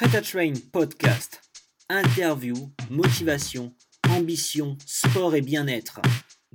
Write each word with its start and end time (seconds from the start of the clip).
Prêt 0.00 0.16
à 0.16 0.22
Train 0.22 0.54
podcast. 0.72 1.42
Interview, 1.90 2.54
motivation, 2.88 3.74
ambition, 4.08 4.78
sport 4.86 5.34
et 5.34 5.42
bien-être. 5.42 6.00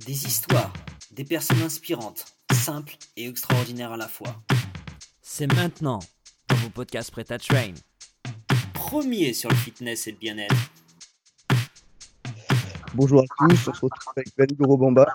Des 0.04 0.26
histoires, 0.26 0.72
des 1.12 1.22
personnes 1.22 1.62
inspirantes, 1.62 2.24
simples 2.52 2.96
et 3.16 3.28
extraordinaires 3.28 3.92
à 3.92 3.96
la 3.96 4.08
fois. 4.08 4.34
C'est 5.22 5.46
maintenant 5.46 6.00
dans 6.48 6.56
vos 6.56 6.70
podcasts 6.70 7.12
Prêt 7.12 7.30
à 7.30 7.38
Train. 7.38 7.74
Premier 8.74 9.32
sur 9.32 9.48
le 9.48 9.54
fitness 9.54 10.08
et 10.08 10.10
le 10.10 10.18
bien-être. 10.18 10.56
Bonjour 12.94 13.20
à 13.20 13.24
tous, 13.38 13.68
on 13.68 13.74
se 13.74 13.80
retrouve 13.80 14.12
avec 14.16 14.26
Ben 14.36 14.48
Gorobamba, 14.58 15.06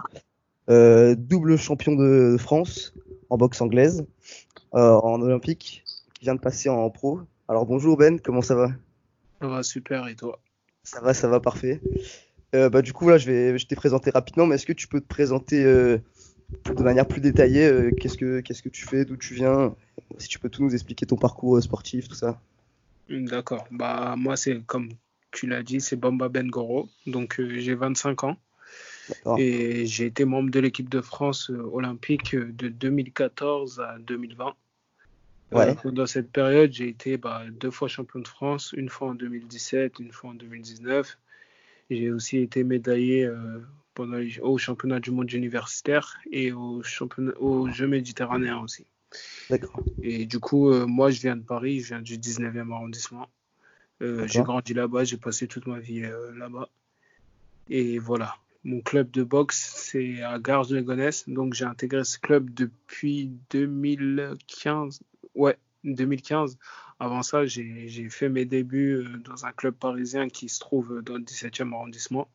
euh, 0.69 1.15
double 1.17 1.57
champion 1.57 1.97
de 1.97 2.37
France 2.39 2.93
en 3.29 3.35
boxe 3.35 3.59
anglaise, 3.59 4.05
euh, 4.75 4.93
en 5.03 5.21
olympique, 5.21 5.83
qui 6.13 6.23
vient 6.23 6.35
de 6.35 6.39
passer 6.39 6.69
en 6.69 6.89
pro. 6.89 7.19
Alors 7.51 7.65
bonjour 7.65 7.97
Ben, 7.97 8.17
comment 8.17 8.41
ça 8.41 8.55
va? 8.55 8.69
Ça 9.41 9.47
va 9.49 9.61
super 9.61 10.07
et 10.07 10.15
toi? 10.15 10.39
Ça 10.85 11.01
va, 11.01 11.13
ça 11.13 11.27
va 11.27 11.41
parfait. 11.41 11.81
Euh, 12.55 12.69
bah, 12.69 12.81
du 12.81 12.93
coup 12.93 13.09
là, 13.09 13.17
je 13.17 13.29
vais, 13.29 13.57
je 13.57 13.67
t'ai 13.67 13.75
présenté 13.75 14.09
rapidement, 14.09 14.45
mais 14.45 14.55
est-ce 14.55 14.65
que 14.65 14.71
tu 14.71 14.87
peux 14.87 15.01
te 15.01 15.05
présenter 15.05 15.65
euh, 15.65 15.97
de 16.73 16.81
manière 16.81 17.05
plus 17.05 17.19
détaillée 17.19 17.65
euh, 17.67 17.91
Qu'est-ce 17.91 18.17
que, 18.17 18.39
qu'est-ce 18.39 18.63
que 18.63 18.69
tu 18.69 18.85
fais, 18.85 19.03
d'où 19.03 19.17
tu 19.17 19.33
viens 19.33 19.75
Si 20.17 20.29
tu 20.29 20.39
peux 20.39 20.47
tout 20.47 20.63
nous 20.63 20.73
expliquer 20.73 21.05
ton 21.05 21.17
parcours 21.17 21.61
sportif, 21.61 22.07
tout 22.07 22.15
ça? 22.15 22.39
D'accord. 23.09 23.67
Bah 23.69 24.15
moi 24.17 24.37
c'est 24.37 24.61
comme 24.65 24.87
tu 25.33 25.45
l'as 25.45 25.61
dit, 25.61 25.81
c'est 25.81 25.97
Bamba 25.97 26.29
Ben 26.29 26.47
Goro. 26.49 26.87
Donc 27.05 27.41
j'ai 27.41 27.75
25 27.75 28.23
ans 28.23 28.37
et 29.37 29.85
j'ai 29.87 30.05
été 30.05 30.23
membre 30.23 30.51
de 30.51 30.61
l'équipe 30.61 30.87
de 30.87 31.01
France 31.01 31.49
olympique 31.49 32.33
de 32.33 32.69
2014 32.69 33.81
à 33.81 33.97
2020. 33.99 34.55
Ouais. 35.51 35.75
Euh, 35.85 35.91
dans 35.91 36.05
cette 36.05 36.31
période, 36.31 36.71
j'ai 36.71 36.87
été 36.87 37.17
bah, 37.17 37.43
deux 37.51 37.71
fois 37.71 37.87
champion 37.87 38.19
de 38.19 38.27
France, 38.27 38.73
une 38.77 38.89
fois 38.89 39.09
en 39.09 39.15
2017, 39.15 39.99
une 39.99 40.11
fois 40.11 40.31
en 40.31 40.33
2019. 40.33 41.17
J'ai 41.89 42.09
aussi 42.11 42.37
été 42.37 42.63
médaillé 42.63 43.25
euh, 43.25 43.59
pendant 43.93 44.17
les- 44.17 44.39
au 44.39 44.57
championnat 44.57 44.99
du 44.99 45.11
monde 45.11 45.31
universitaire 45.31 46.17
et 46.31 46.53
au 46.53 46.81
championnat, 46.83 47.33
aux 47.39 47.69
Jeux 47.69 47.87
méditerranéens 47.87 48.59
aussi. 48.59 48.85
D'accord. 49.49 49.83
Et 50.01 50.25
du 50.25 50.39
coup, 50.39 50.69
euh, 50.71 50.85
moi, 50.85 51.11
je 51.11 51.19
viens 51.19 51.35
de 51.35 51.43
Paris, 51.43 51.81
je 51.81 51.89
viens 51.89 52.01
du 52.01 52.17
19e 52.17 52.71
arrondissement. 52.71 53.27
J'ai 53.99 54.41
grandi 54.41 54.73
là-bas, 54.73 55.03
j'ai 55.03 55.17
passé 55.17 55.47
toute 55.47 55.67
ma 55.67 55.79
vie 55.79 56.01
là-bas. 56.35 56.69
Et 57.69 57.99
voilà, 57.99 58.35
mon 58.63 58.81
club 58.81 59.11
de 59.11 59.21
boxe, 59.21 59.73
c'est 59.75 60.23
à 60.23 60.39
Garges-les-Gonesse. 60.39 61.29
Donc, 61.29 61.53
j'ai 61.53 61.65
intégré 61.65 62.03
ce 62.03 62.17
club 62.17 62.51
depuis 62.51 63.31
2015. 63.51 65.01
Ouais, 65.35 65.57
2015. 65.83 66.57
Avant 66.99 67.23
ça, 67.23 67.45
j'ai 67.45 68.09
fait 68.09 68.29
mes 68.29 68.45
débuts 68.45 68.93
euh, 68.95 69.17
dans 69.19 69.45
un 69.45 69.51
club 69.51 69.73
parisien 69.75 70.29
qui 70.29 70.49
se 70.49 70.59
trouve 70.59 71.01
dans 71.01 71.15
le 71.15 71.23
17e 71.23 71.73
arrondissement, 71.73 72.29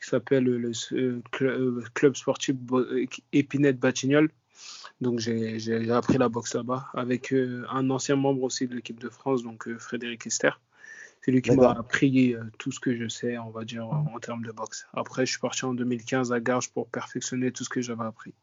qui 0.00 0.08
s'appelle 0.08 0.44
le 0.44 0.68
euh, 0.92 1.20
cl- 1.32 1.44
euh, 1.46 1.82
Club 1.94 2.14
Sportif 2.16 2.56
Épinette 3.32 3.78
Batignolles. 3.80 4.30
Donc 5.00 5.18
j'ai 5.18 5.90
appris 5.90 6.18
la 6.18 6.28
boxe 6.28 6.54
là-bas 6.54 6.86
avec 6.94 7.32
euh, 7.32 7.64
un 7.70 7.90
ancien 7.90 8.14
membre 8.16 8.44
aussi 8.44 8.68
de 8.68 8.74
l'équipe 8.76 9.00
de 9.00 9.08
France, 9.08 9.42
donc 9.42 9.66
euh, 9.66 9.78
Frédéric 9.78 10.26
Ester. 10.26 10.50
C'est 11.22 11.32
lui 11.32 11.42
qui 11.42 11.50
m'a 11.52 11.70
appris 11.72 12.34
euh, 12.34 12.44
tout 12.58 12.70
ce 12.70 12.78
que 12.80 12.94
je 12.96 13.08
sais, 13.08 13.38
on 13.38 13.50
va 13.50 13.64
dire, 13.64 13.86
en 13.88 14.18
termes 14.20 14.44
de 14.44 14.52
boxe. 14.52 14.86
Après, 14.92 15.26
je 15.26 15.32
suis 15.32 15.40
parti 15.40 15.64
en 15.64 15.74
2015 15.74 16.32
à 16.32 16.38
Garges 16.40 16.70
pour 16.70 16.86
perfectionner 16.88 17.50
tout 17.50 17.64
ce 17.64 17.68
que 17.70 17.80
j'avais 17.80 18.04
appris. 18.04 18.34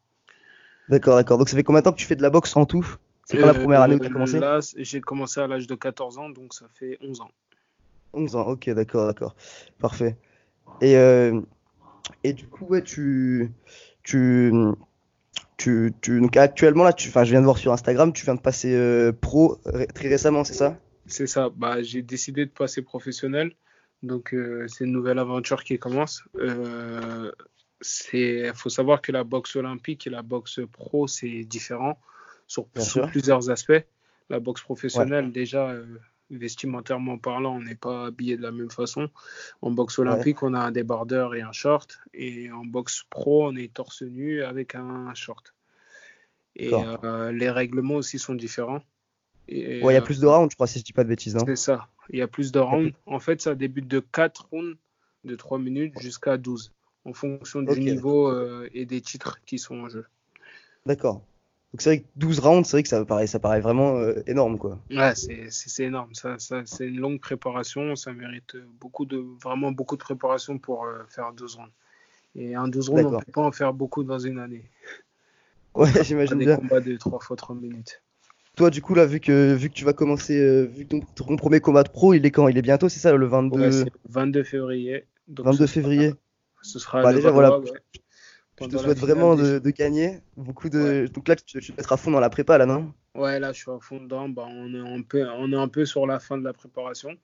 D'accord, 0.89 1.15
d'accord. 1.15 1.37
Donc 1.37 1.49
ça 1.49 1.55
fait 1.55 1.63
combien 1.63 1.79
de 1.81 1.85
temps 1.85 1.93
que 1.93 1.99
tu 1.99 2.05
fais 2.05 2.15
de 2.15 2.21
la 2.21 2.29
boxe 2.29 2.55
en 2.57 2.65
tout? 2.65 2.85
C'est 3.31 3.37
quand 3.37 3.45
la 3.47 3.53
Euh, 3.53 3.59
première 3.61 3.81
année 3.81 3.95
où 3.95 3.99
tu 3.99 4.07
as 4.07 4.09
commencé 4.09 4.39
Là, 4.39 4.61
c- 4.61 4.75
j'ai 4.83 4.99
commencé 4.99 5.39
à 5.39 5.47
l'âge 5.47 5.65
de 5.65 5.75
14 5.75 6.17
ans, 6.17 6.29
donc 6.29 6.53
ça 6.53 6.67
fait 6.73 6.97
11 7.01 7.21
ans. 7.21 7.31
11 8.13 8.35
ans, 8.35 8.45
ok, 8.47 8.69
d'accord, 8.71 9.07
d'accord. 9.07 9.35
Parfait. 9.79 10.17
Et, 10.81 10.97
euh, 10.97 11.41
et 12.23 12.33
du 12.33 12.47
coup, 12.47 12.65
ouais, 12.65 12.83
tu, 12.83 13.51
tu, 14.03 14.51
tu, 15.57 15.93
tu, 16.01 16.19
donc 16.19 16.35
actuellement, 16.35 16.83
là, 16.83 16.93
tu, 16.93 17.07
enfin, 17.09 17.23
je 17.23 17.31
viens 17.31 17.39
de 17.39 17.45
voir 17.45 17.57
sur 17.57 17.71
Instagram, 17.71 18.11
tu 18.13 18.25
viens 18.25 18.35
de 18.35 18.41
passer 18.41 18.73
euh, 18.75 19.11
pro 19.13 19.59
ré- 19.65 19.87
très 19.87 20.09
récemment, 20.09 20.43
c'est 20.43 20.53
ça? 20.53 20.77
C'est 21.05 21.27
ça, 21.27 21.49
bah, 21.49 21.81
j'ai 21.81 22.01
décidé 22.01 22.45
de 22.45 22.51
passer 22.51 22.81
professionnel. 22.81 23.53
Donc, 24.03 24.33
euh, 24.33 24.67
c'est 24.67 24.85
une 24.85 24.91
nouvelle 24.91 25.19
aventure 25.19 25.63
qui 25.63 25.77
commence. 25.77 26.23
Euh, 26.37 27.31
c'est, 27.81 28.51
faut 28.55 28.69
savoir 28.69 29.01
que 29.01 29.11
la 29.11 29.23
boxe 29.23 29.55
olympique 29.55 30.07
et 30.07 30.09
la 30.09 30.21
boxe 30.21 30.59
pro, 30.71 31.07
c'est 31.07 31.43
différent 31.43 31.99
sur, 32.51 33.07
plusieurs 33.07 33.49
aspects. 33.49 33.83
La 34.29 34.39
boxe 34.39 34.61
professionnelle, 34.61 35.31
déjà, 35.31 35.69
euh, 35.69 35.85
vestimentairement 36.29 37.17
parlant, 37.17 37.55
on 37.55 37.61
n'est 37.61 37.75
pas 37.75 38.07
habillé 38.07 38.37
de 38.37 38.41
la 38.41 38.51
même 38.51 38.71
façon. 38.71 39.09
En 39.61 39.71
boxe 39.71 39.99
olympique, 39.99 40.43
on 40.43 40.53
a 40.53 40.59
un 40.59 40.71
débardeur 40.71 41.35
et 41.35 41.41
un 41.41 41.51
short. 41.51 41.99
Et 42.13 42.51
en 42.51 42.65
boxe 42.65 43.05
pro, 43.09 43.47
on 43.47 43.55
est 43.55 43.73
torse 43.73 44.01
nu 44.01 44.43
avec 44.43 44.75
un 44.75 45.13
short. 45.13 45.53
Et 46.55 46.71
euh, 46.73 47.31
les 47.31 47.49
règlements 47.49 47.95
aussi 47.95 48.19
sont 48.19 48.35
différents. 48.35 48.81
Ouais, 49.49 49.57
il 49.57 49.81
y 49.81 49.95
a 49.95 49.95
euh, 49.95 50.01
plus 50.01 50.19
de 50.19 50.27
rounds, 50.27 50.51
je 50.51 50.55
crois, 50.55 50.67
si 50.67 50.79
je 50.79 50.83
dis 50.83 50.93
pas 50.93 51.03
de 51.03 51.09
bêtises, 51.09 51.35
non? 51.35 51.45
c'est 51.45 51.55
ça. 51.55 51.87
Il 52.09 52.19
y 52.19 52.21
a 52.21 52.27
plus 52.27 52.51
de 52.51 52.59
rounds. 52.59 52.93
En 53.05 53.19
fait, 53.19 53.41
ça 53.41 53.55
débute 53.55 53.87
de 53.87 53.99
4 53.99 54.47
rounds 54.51 54.77
de 55.23 55.35
3 55.35 55.59
minutes 55.59 55.99
jusqu'à 55.99 56.37
12, 56.37 56.71
en 57.05 57.13
fonction 57.13 57.61
du 57.61 57.79
niveau 57.79 58.29
euh, 58.29 58.69
et 58.73 58.85
des 58.85 59.01
titres 59.01 59.39
qui 59.45 59.59
sont 59.59 59.79
en 59.79 59.89
jeu. 59.89 60.05
D'accord. 60.85 61.21
Donc 61.73 61.81
c'est 61.81 61.89
vrai 61.89 61.99
que 61.99 62.05
12 62.17 62.39
rounds, 62.39 62.67
c'est 62.67 62.77
vrai 62.77 62.83
que 62.83 62.89
ça 62.89 63.05
paraît, 63.05 63.27
ça 63.27 63.39
paraît 63.39 63.61
vraiment 63.61 63.97
euh, 63.97 64.21
énorme, 64.27 64.57
quoi. 64.57 64.77
Ouais, 64.89 65.13
c'est 65.15 65.83
énorme. 65.83 66.13
Ça, 66.13 66.37
ça, 66.37 66.63
c'est 66.65 66.87
une 66.87 66.99
longue 66.99 67.21
préparation. 67.21 67.95
Ça 67.95 68.11
mérite 68.11 68.57
beaucoup 68.79 69.05
de, 69.05 69.23
vraiment 69.41 69.71
beaucoup 69.71 69.95
de 69.95 70.01
préparation 70.01 70.57
pour 70.57 70.83
euh, 70.85 71.03
faire 71.07 71.31
12 71.31 71.55
rounds. 71.55 71.71
Et 72.35 72.55
un 72.55 72.67
12 72.67 72.89
rounds, 72.89 73.05
on 73.05 73.11
ne 73.11 73.23
peut 73.23 73.31
pas 73.31 73.41
en 73.41 73.51
faire 73.53 73.73
beaucoup 73.73 74.03
dans 74.03 74.19
une 74.19 74.39
année. 74.39 74.69
Ouais, 75.73 75.89
j'imagine 76.03 76.37
des 76.37 76.47
bien. 76.47 76.57
combats 76.57 76.81
de 76.81 76.97
3 76.97 77.21
fois 77.21 77.37
3 77.37 77.55
minutes. 77.55 78.01
Toi, 78.57 78.69
du 78.69 78.81
coup, 78.81 78.93
là, 78.93 79.05
vu 79.05 79.21
que, 79.21 79.53
vu 79.53 79.69
que 79.69 79.73
tu 79.73 79.85
vas 79.85 79.93
commencer, 79.93 80.37
euh, 80.37 80.63
vu 80.63 80.85
que 80.85 80.97
ton, 81.15 81.37
premier 81.37 81.61
combat 81.61 81.83
de 81.83 81.89
pro, 81.89 82.13
il 82.13 82.25
est 82.25 82.31
quand? 82.31 82.49
Il 82.49 82.57
est 82.57 82.61
bientôt, 82.61 82.89
c'est 82.89 82.99
ça, 82.99 83.15
le 83.15 83.25
22, 83.25 83.57
Ouais, 83.57 83.71
c'est 83.71 83.85
le 83.85 83.91
22 84.09 84.43
février. 84.43 85.05
Donc 85.29 85.45
22 85.45 85.65
ce, 85.65 85.71
février? 85.71 86.13
ce 86.61 86.77
sera 86.77 87.03
Bah, 87.03 87.13
déjà, 87.13 87.31
Valois, 87.31 87.59
voilà, 87.59 87.71
ouais, 87.71 87.79
Je 88.61 88.67
te 88.67 88.77
souhaite 88.77 88.99
vraiment 88.99 89.35
de, 89.35 89.59
de 89.59 89.69
gagner. 89.71 90.19
Beaucoup 90.37 90.69
de... 90.69 90.79
Ouais. 90.79 91.07
Donc 91.09 91.27
là, 91.27 91.35
tu, 91.35 91.59
tu 91.59 91.71
dois 91.71 91.79
être 91.79 91.91
à 91.93 91.97
fond 91.97 92.11
dans 92.11 92.19
la 92.19 92.29
prépa, 92.29 92.57
là, 92.57 92.65
non? 92.65 92.93
Ouais, 93.15 93.39
là, 93.39 93.51
je 93.51 93.59
suis 93.59 93.71
à 93.71 93.79
fond 93.79 93.99
dedans. 94.01 94.29
Bah, 94.29 94.45
on 94.47 94.73
est 94.73 94.95
un 94.95 95.01
peu, 95.01 95.27
on 95.29 95.51
est 95.51 95.55
un 95.55 95.67
peu 95.67 95.85
sur 95.85 96.07
la 96.07 96.19
fin 96.19 96.37
de 96.37 96.43
la 96.43 96.53
préparation. 96.53 97.17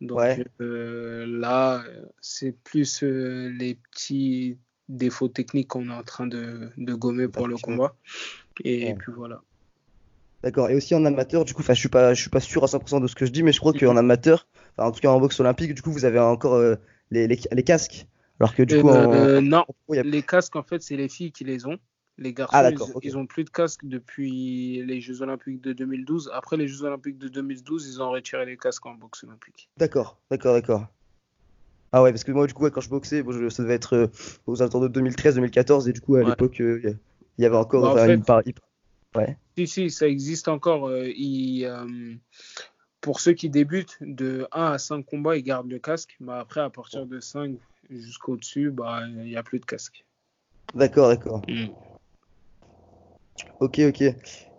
Donc 0.00 0.18
Ouais. 0.18 0.44
euh, 0.60 1.26
là, 1.26 1.82
c'est 2.20 2.52
plus 2.52 3.02
euh, 3.02 3.48
les 3.58 3.74
petits 3.76 4.58
défauts 4.88 5.28
techniques 5.28 5.68
qu'on 5.68 5.88
est 5.88 5.92
en 5.94 6.02
train 6.02 6.26
de, 6.26 6.70
de 6.76 6.94
gommer 6.94 7.28
pour 7.28 7.48
le 7.48 7.56
combat. 7.56 7.96
Et 8.64 8.86
Ouais. 8.86 8.94
puis 8.94 9.12
voilà. 9.16 9.40
D'accord. 10.42 10.70
Et 10.70 10.76
aussi 10.76 10.94
en 10.94 11.04
amateur, 11.04 11.44
du 11.44 11.54
coup, 11.54 11.62
je 11.66 11.72
suis 11.72 11.88
pas, 11.88 12.14
je 12.14 12.20
suis 12.20 12.30
pas 12.30 12.40
sûr 12.40 12.62
à 12.62 12.66
100% 12.68 13.00
de 13.00 13.06
ce 13.06 13.14
que 13.14 13.26
je 13.26 13.32
dis, 13.32 13.42
mais 13.42 13.52
je 13.52 13.58
crois 13.60 13.72
qu'en 13.72 13.96
amateur, 13.96 14.46
en 14.78 14.92
tout 14.92 15.00
cas 15.00 15.08
en 15.08 15.18
boxe 15.18 15.40
olympique, 15.40 15.74
du 15.74 15.82
coup, 15.82 15.90
vous 15.90 16.04
avez 16.04 16.18
encore 16.20 16.54
euh, 16.54 16.76
les, 17.10 17.26
les, 17.26 17.40
les 17.50 17.62
casques. 17.62 18.06
Alors 18.40 18.54
que 18.54 18.62
du 18.62 18.80
coup, 18.80 18.88
en, 18.88 19.12
Euh, 19.12 19.40
non, 19.40 19.64
il 19.88 19.98
a- 19.98 20.02
les 20.02 20.22
casques, 20.22 20.56
en 20.56 20.62
fait, 20.62 20.82
c'est 20.82 20.96
les 20.96 21.08
filles 21.08 21.32
qui 21.32 21.44
les 21.44 21.66
ont. 21.66 21.78
Les 22.18 22.32
garçons, 22.32 22.56
Ah, 22.58 22.70
ils, 22.70 22.80
ok. 22.80 23.00
ils 23.02 23.16
ont 23.18 23.26
plus 23.26 23.44
de 23.44 23.50
casques 23.50 23.84
depuis 23.84 24.82
les 24.86 25.00
Jeux 25.02 25.20
Olympiques 25.22 25.60
de 25.60 25.72
2012. 25.74 26.30
Après 26.32 26.56
les 26.56 26.66
Jeux 26.66 26.82
Olympiques 26.84 27.18
de 27.18 27.28
2012, 27.28 27.86
ils 27.86 28.02
ont 28.02 28.10
retiré 28.10 28.46
les 28.46 28.56
casques 28.56 28.86
en 28.86 28.94
boxe 28.94 29.24
olympique. 29.24 29.68
D'accord, 29.76 30.18
d'accord, 30.30 30.54
d'accord. 30.54 30.86
Ah 31.92 32.02
ouais, 32.02 32.10
parce 32.12 32.24
que 32.24 32.32
moi, 32.32 32.46
du 32.46 32.54
coup, 32.54 32.68
quand 32.70 32.80
je 32.80 32.88
boxais, 32.88 33.22
bon, 33.22 33.32
je- 33.32 33.48
ça 33.48 33.62
devait 33.62 33.74
être 33.74 33.94
euh, 33.94 34.06
aux 34.46 34.60
alentours 34.62 34.80
de 34.80 34.88
2013-2014, 34.88 35.88
et 35.88 35.92
du 35.92 36.00
coup, 36.00 36.16
à 36.16 36.20
Ouais. 36.20 36.30
l'époque, 36.30 36.60
euh, 36.60 36.80
il 36.82 36.90
y 36.90 36.96
il 37.38 37.44
avait 37.44 37.56
encore, 37.56 37.82
Bah, 37.82 37.92
en 37.92 38.06
fait- 38.06 38.14
une 38.14 38.24
il- 38.46 38.54
Ouais, 39.14 39.36
Si, 39.56 39.66
si, 39.66 39.90
ça 39.90 40.08
existe 40.08 40.48
encore. 40.48 40.88
euh, 40.88 41.06
euh, 41.06 42.14
pour 43.06 43.20
ceux 43.20 43.34
qui 43.34 43.48
débutent, 43.48 43.98
de 44.00 44.48
1 44.50 44.72
à 44.72 44.78
5 44.78 45.06
combats, 45.06 45.36
ils 45.36 45.44
gardent 45.44 45.70
le 45.70 45.78
casque. 45.78 46.16
Mais 46.18 46.32
après, 46.32 46.60
à 46.60 46.70
partir 46.70 47.06
de 47.06 47.20
5 47.20 47.52
jusqu'au-dessus, 47.88 48.72
bah, 48.72 49.02
il 49.06 49.26
n'y 49.26 49.36
a 49.36 49.44
plus 49.44 49.60
de 49.60 49.64
casque. 49.64 50.04
d'accord, 50.74 51.08
d'accord. 51.08 51.40
Ok, 53.60 53.78
ok. 53.78 54.02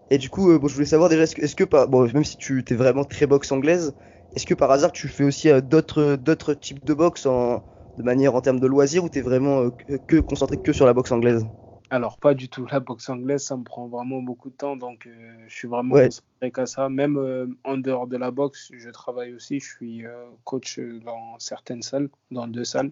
Et 0.10 0.18
du 0.18 0.30
coup, 0.30 0.50
euh, 0.52 0.60
bon, 0.60 0.70
je 0.70 0.76
voulais 0.76 0.86
savoir 0.86 1.10
déjà, 1.10 1.24
est-ce 1.24 1.36
que, 1.36 1.42
est-ce 1.42 1.58
que 1.58 1.66
par- 1.66 1.90
bon, 1.90 2.10
même 2.14 2.24
si 2.24 2.38
tu 2.38 2.64
t'es 2.64 2.76
vraiment 2.76 3.04
très 3.04 3.28
boxe 3.28 3.52
anglaise, 3.52 3.94
est-ce 4.34 4.46
que 4.46 4.54
par 4.54 4.72
hasard 4.72 4.94
tu 4.94 5.10
fais 5.10 5.26
aussi 5.26 5.50
euh, 5.50 5.60
d'autres 5.60 6.16
d'autres 6.16 6.54
types 6.54 6.86
de 6.86 6.94
boxe 6.94 7.26
en, 7.26 7.66
de 7.98 8.04
manière 8.04 8.34
en 8.34 8.40
termes 8.42 8.62
de 8.62 8.68
loisirs 8.68 9.04
ou 9.04 9.10
t'es 9.10 9.22
vraiment 9.22 9.64
euh, 9.90 9.98
que 10.08 10.22
concentré 10.22 10.58
que 10.58 10.72
sur 10.72 10.86
la 10.86 10.94
boxe 10.94 11.12
anglaise? 11.12 11.46
Alors, 11.90 12.18
pas 12.20 12.34
du 12.34 12.50
tout. 12.50 12.66
La 12.72 12.80
boxe 12.80 13.10
anglaise, 13.10 13.44
ça 13.44 13.58
me 13.58 13.64
prend 13.64 13.88
vraiment 13.88 14.22
beaucoup 14.22 14.50
de 14.50 14.56
temps. 14.56 14.76
Donc, 14.76 15.08
euh, 15.08 15.46
je 15.48 15.56
suis 15.56 15.68
vraiment 15.68 15.96
Ouais. 15.96 16.06
concentré 16.06 16.52
qu'à 16.52 16.66
ça. 16.66 16.90
Même 16.90 17.18
euh, 17.18 17.48
en 17.64 17.78
dehors 17.78 18.08
de 18.08 18.18
la 18.18 18.32
boxe, 18.32 18.70
je 18.74 18.90
travaille 18.90 19.34
aussi. 19.34 19.60
Je 19.60 19.68
suis 19.68 20.06
euh, 20.06 20.26
coach 20.44 20.80
dans 20.80 21.38
certaines 21.40 21.82
salles, 21.82 22.10
dans 22.32 22.48
deux 22.48 22.66
salles. 22.66 22.92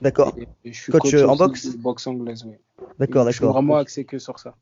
D'accord, 0.00 0.34
je 0.64 0.72
suis 0.72 0.92
Coach, 0.92 1.14
en 1.24 1.36
boxe 1.36 1.76
boxe 1.76 2.06
anglaise, 2.06 2.44
oui. 2.44 2.56
d'accord, 2.98 3.24
Je 3.26 3.32
suis 3.32 3.40
d'accord. 3.40 3.54
vraiment 3.54 3.76
axé 3.76 4.04
que 4.04 4.18
sur 4.18 4.38
ça. 4.38 4.54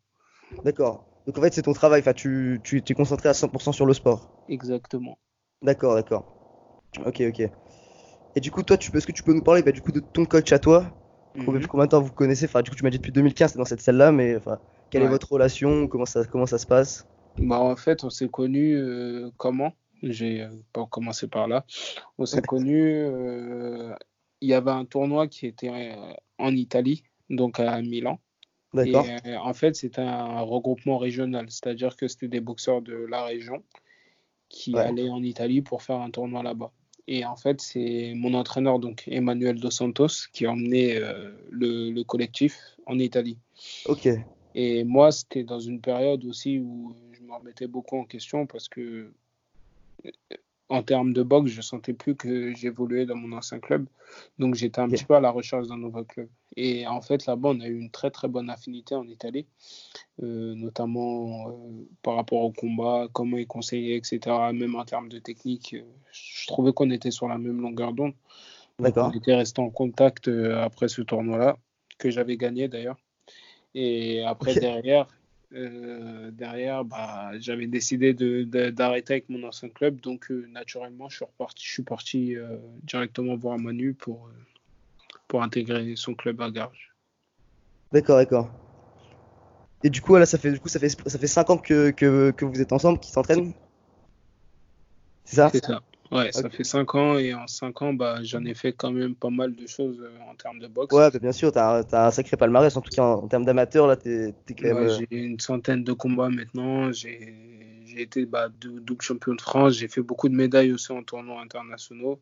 D'accord. 0.65 1.05
Donc 1.27 1.39
en 1.39 1.41
fait, 1.43 1.55
c'est 1.55 1.63
ton 1.63 1.73
travail, 1.73 2.01
enfin, 2.01 2.13
tu, 2.13 2.61
tu, 2.63 2.83
tu 2.83 2.93
es 2.93 2.95
concentré 2.95 3.29
à 3.29 3.35
100% 3.35 3.73
sur 3.73 3.87
le 3.87 3.95
sport. 3.95 4.29
Exactement. 4.49 5.19
D'accord, 5.63 5.95
d'accord. 5.95 6.25
Ok, 7.07 7.23
ok. 7.29 7.51
Et 8.37 8.41
du 8.41 8.51
coup, 8.51 8.63
toi, 8.63 8.77
tu, 8.77 8.97
est-ce 8.97 9.07
que 9.07 9.13
tu 9.13 9.23
peux 9.23 9.33
nous 9.33 9.43
parler 9.43 9.63
bah, 9.63 9.73
du 9.73 9.83
coup 9.83 9.93
de 9.93 10.01
ton 10.01 10.25
coach 10.27 10.53
à 10.53 10.59
toi? 10.59 10.87
Combien 11.39 11.61
Mhm. 11.61 11.67
combien 11.69 11.87
de 11.87 11.91
temps 11.91 12.01
vous 12.01 12.13
connaissez 12.13 12.47
Enfin, 12.47 12.63
du 12.63 12.71
coup, 12.71 12.77
tu 12.77 12.85
m'as 12.85 12.91
dit 12.91 12.99
depuis 12.99 13.13
2015, 13.13 13.53
t'es 13.53 13.59
dans 13.59 13.65
cette 13.65 13.81
salle-là, 13.81 14.13
mais 14.13 14.37
enfin, 14.37 14.59
quelle 14.91 15.03
est 15.03 15.07
votre 15.09 15.31
relation 15.33 15.89
Comment 15.89 16.07
ça, 16.07 16.25
comment 16.25 16.47
ça 16.47 16.59
se 16.59 16.67
passe? 16.67 17.07
Bah, 17.39 17.61
en 17.61 17.77
fait, 17.77 18.05
on 18.05 18.11
s'est 18.11 18.29
connus 18.29 18.77
euh, 18.77 19.31
comment? 19.37 19.73
J'ai 20.03 20.43
euh, 20.43 20.51
pas 20.73 20.87
commencé 20.87 21.29
par 21.29 21.49
là. 21.49 21.65
On 22.19 22.27
s'est 22.27 22.43
connus, 22.43 22.93
euh, 22.97 23.95
il 24.41 24.49
y 24.49 24.55
avait 24.55 24.71
un 24.71 24.85
tournoi 24.85 25.29
qui 25.29 25.47
était 25.47 25.97
en 26.39 26.55
Italie, 26.55 27.05
donc 27.31 27.59
à 27.61 27.81
Milan. 27.83 28.21
D'accord. 28.75 29.07
euh, 29.27 29.37
en 29.39 29.55
fait, 29.55 29.75
c'était 29.77 30.03
un 30.03 30.41
regroupement 30.43 30.99
régional, 30.99 31.47
c'est-à-dire 31.51 31.97
que 31.97 32.09
c'était 32.09 32.29
des 32.29 32.41
boxeurs 32.41 32.83
de 32.83 32.95
la 32.95 33.25
région 33.25 33.65
qui 34.49 34.75
Ouais. 34.77 34.83
allaient 34.83 35.11
en 35.11 35.23
Italie 35.23 35.63
pour 35.63 35.83
faire 35.83 36.01
un 36.01 36.11
tournoi 36.11 36.43
là-bas. 36.43 36.73
Et 37.06 37.25
en 37.25 37.37
fait, 37.37 37.61
c'est 37.61 38.15
mon 38.17 38.35
entraîneur, 38.35 38.79
donc 38.79 39.05
Emmanuel 39.09 39.61
Dos 39.61 39.71
Santos, 39.71 40.29
qui 40.33 40.47
a 40.47 40.53
emmené 40.53 40.97
euh, 40.97 41.33
le, 41.51 41.91
le 41.91 42.05
collectif 42.05 42.59
en 42.87 42.99
Italie. 42.99 43.39
Ok. 43.87 44.09
Et 44.55 44.85
moi, 44.85 45.12
c'était 45.12 45.45
dans 45.45 45.61
une 45.61 45.81
période 45.81 46.25
aussi 46.25 46.59
où 46.61 46.95
je 47.12 47.23
me 47.23 47.33
remettais 47.33 47.67
beaucoup 47.67 47.99
en 47.99 48.05
question 48.05 48.47
parce 48.47 48.69
que, 48.69 49.12
en 50.69 50.83
termes 50.83 51.13
de 51.13 51.23
boxe, 51.23 51.51
je 51.51 51.61
sentais 51.61 51.93
plus 51.93 52.17
que 52.17 52.55
j'évoluais 52.55 53.05
dans 53.07 53.17
mon 53.17 53.37
ancien 53.37 53.59
club. 53.59 53.87
Donc, 54.39 54.55
j'étais 54.55 54.81
un 54.81 54.89
petit 54.89 55.05
peu 55.05 55.15
à 55.15 55.21
la 55.21 55.31
recherche 55.31 55.69
d'un 55.69 55.77
nouveau 55.77 56.05
club. 56.05 56.29
Et 56.57 56.87
en 56.87 57.01
fait, 57.03 57.27
là-bas, 57.27 57.51
on 57.51 57.61
a 57.61 57.67
eu 57.67 57.79
une 57.79 57.91
très, 57.91 58.11
très 58.11 58.29
bonne 58.29 58.49
affinité 58.49 58.95
en 58.95 59.07
Italie, 59.07 59.47
euh, 60.23 60.55
notamment 60.55 61.49
euh, 61.49 61.53
par 62.03 62.15
rapport 62.15 62.41
au 62.41 62.53
combat, 62.53 63.09
comment 63.13 63.37
il 63.37 63.47
conseillait, 63.47 63.97
etc. 63.97 64.21
Même 64.53 64.75
en 64.75 64.85
termes 64.85 65.09
de 65.09 65.19
technique, 65.19 65.75
euh, 65.75 65.83
je 66.13 66.47
trouvais 66.47 66.73
qu'on 66.73 66.91
était 66.91 67.11
sur 67.11 67.29
la 67.29 67.39
même 67.39 67.61
longueur 67.61 67.93
d'onde. 67.93 68.15
D'accord. 68.81 69.13
on 69.13 69.17
était 69.17 69.35
resté 69.35 69.61
en 69.63 69.71
contact 69.71 70.27
euh, 70.29 70.61
après 70.63 70.89
ce 70.89 71.03
tournoi-là, 71.03 71.59
que 71.99 72.11
j'avais 72.11 72.37
gagné 72.37 72.69
d'ailleurs. 72.69 72.97
Et 73.75 74.23
après, 74.25 74.53
Ok. 74.53 74.61
derrière, 74.61 75.07
euh, 75.55 76.31
derrière 76.33 76.85
bah, 76.85 77.31
j'avais 77.39 77.67
décidé 77.67 78.12
d'arrêter 78.73 79.15
avec 79.15 79.29
mon 79.29 79.43
ancien 79.47 79.69
club. 79.69 80.01
Donc, 80.01 80.31
euh, 80.31 80.47
naturellement, 80.51 81.09
je 81.09 81.17
suis 81.17 81.25
reparti, 81.25 81.65
je 81.65 81.73
suis 81.73 81.83
parti 81.83 82.37
euh, 82.37 82.56
directement 82.83 83.37
voir 83.37 83.59
Manu 83.59 83.95
pour, 83.95 84.29
pour 85.29 85.43
intégrer 85.43 85.95
son 85.97 86.15
club 86.15 86.41
à 86.41 86.51
Garges. 86.51 86.93
D'accord, 87.93 88.17
d'accord. 88.17 88.51
Et 89.85 89.91
du 89.91 90.01
coup, 90.01 90.17
là, 90.17 90.27
ça 90.27 90.39
fait, 90.39 90.51
du 90.51 90.59
coup, 90.59 90.69
ça 90.69 90.81
fait, 90.81 90.89
ça 90.89 91.19
fait 91.19 91.27
5 91.27 91.51
ans 91.51 91.59
que, 91.59 91.91
que, 91.91 92.31
que 92.31 92.45
vous 92.45 92.61
êtes 92.61 92.73
ensemble, 92.73 92.99
qui 92.99 93.11
s'entraînent? 93.11 93.53
C'est 95.25 95.37
ça? 95.37 95.51
C'est 95.51 95.65
ça. 95.65 95.83
Ouais, 96.15 96.33
ça 96.33 96.49
Ok. 96.49 96.55
fait 96.55 96.65
5 96.65 96.95
ans 96.95 97.19
et 97.19 97.35
en 97.35 97.47
5 97.47 97.83
ans, 97.83 97.93
bah, 97.93 98.23
j'en 98.23 98.43
ai 98.47 98.55
fait 98.55 98.73
quand 98.73 98.91
même 98.91 99.15
pas 99.15 99.29
mal 99.29 99.55
de 99.55 99.67
choses 99.67 100.01
euh, 100.01 100.19
en 100.31 100.35
termes 100.35 100.59
de 100.61 100.67
boxe. 100.67 100.97
Ouais, 100.97 101.11
bien 101.21 101.33
sûr, 101.33 101.51
t'as, 101.53 101.79
un- 101.81 101.83
t'as 101.83 102.07
un 102.07 102.11
sacré 102.11 102.37
palmarès, 102.37 102.75
en 102.77 102.81
tout 102.81 102.91
cas 102.91 103.03
en, 103.03 103.25
en 103.25 103.29
termes 103.29 103.45
d'amateur, 103.45 103.87
là, 103.87 103.97
t'es, 103.97 104.35
quand 104.49 104.69
même. 104.69 104.81
Ouais, 104.81 104.89
euh, 104.89 104.99
j'ai 104.99 105.07
une 105.11 105.39
centaine 105.41 105.85
de 105.85 105.93
combats 105.93 106.29
maintenant. 106.29 106.91
J'ai 106.93 107.35
été 107.97 108.27
bah, 108.27 108.49
dou- 108.49 108.81
double 108.81 109.03
champion 109.03 109.35
de 109.35 109.41
France. 109.41 109.75
J'ai 109.75 109.89
fait 109.89 110.03
beaucoup 110.03 110.29
de 110.29 110.35
médailles 110.35 110.73
aussi 110.73 110.93
en 110.93 111.03
tournois 111.03 111.41
internationaux. 111.41 112.21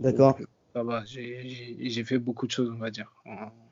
D'accord, 0.00 0.40
euh, 0.40 0.46
ça 0.74 0.82
va. 0.84 1.04
J'ai 1.06 2.04
fait 2.04 2.18
beaucoup 2.18 2.46
de 2.46 2.52
choses, 2.52 2.70
on 2.70 2.78
va 2.78 2.90
dire. 2.90 3.12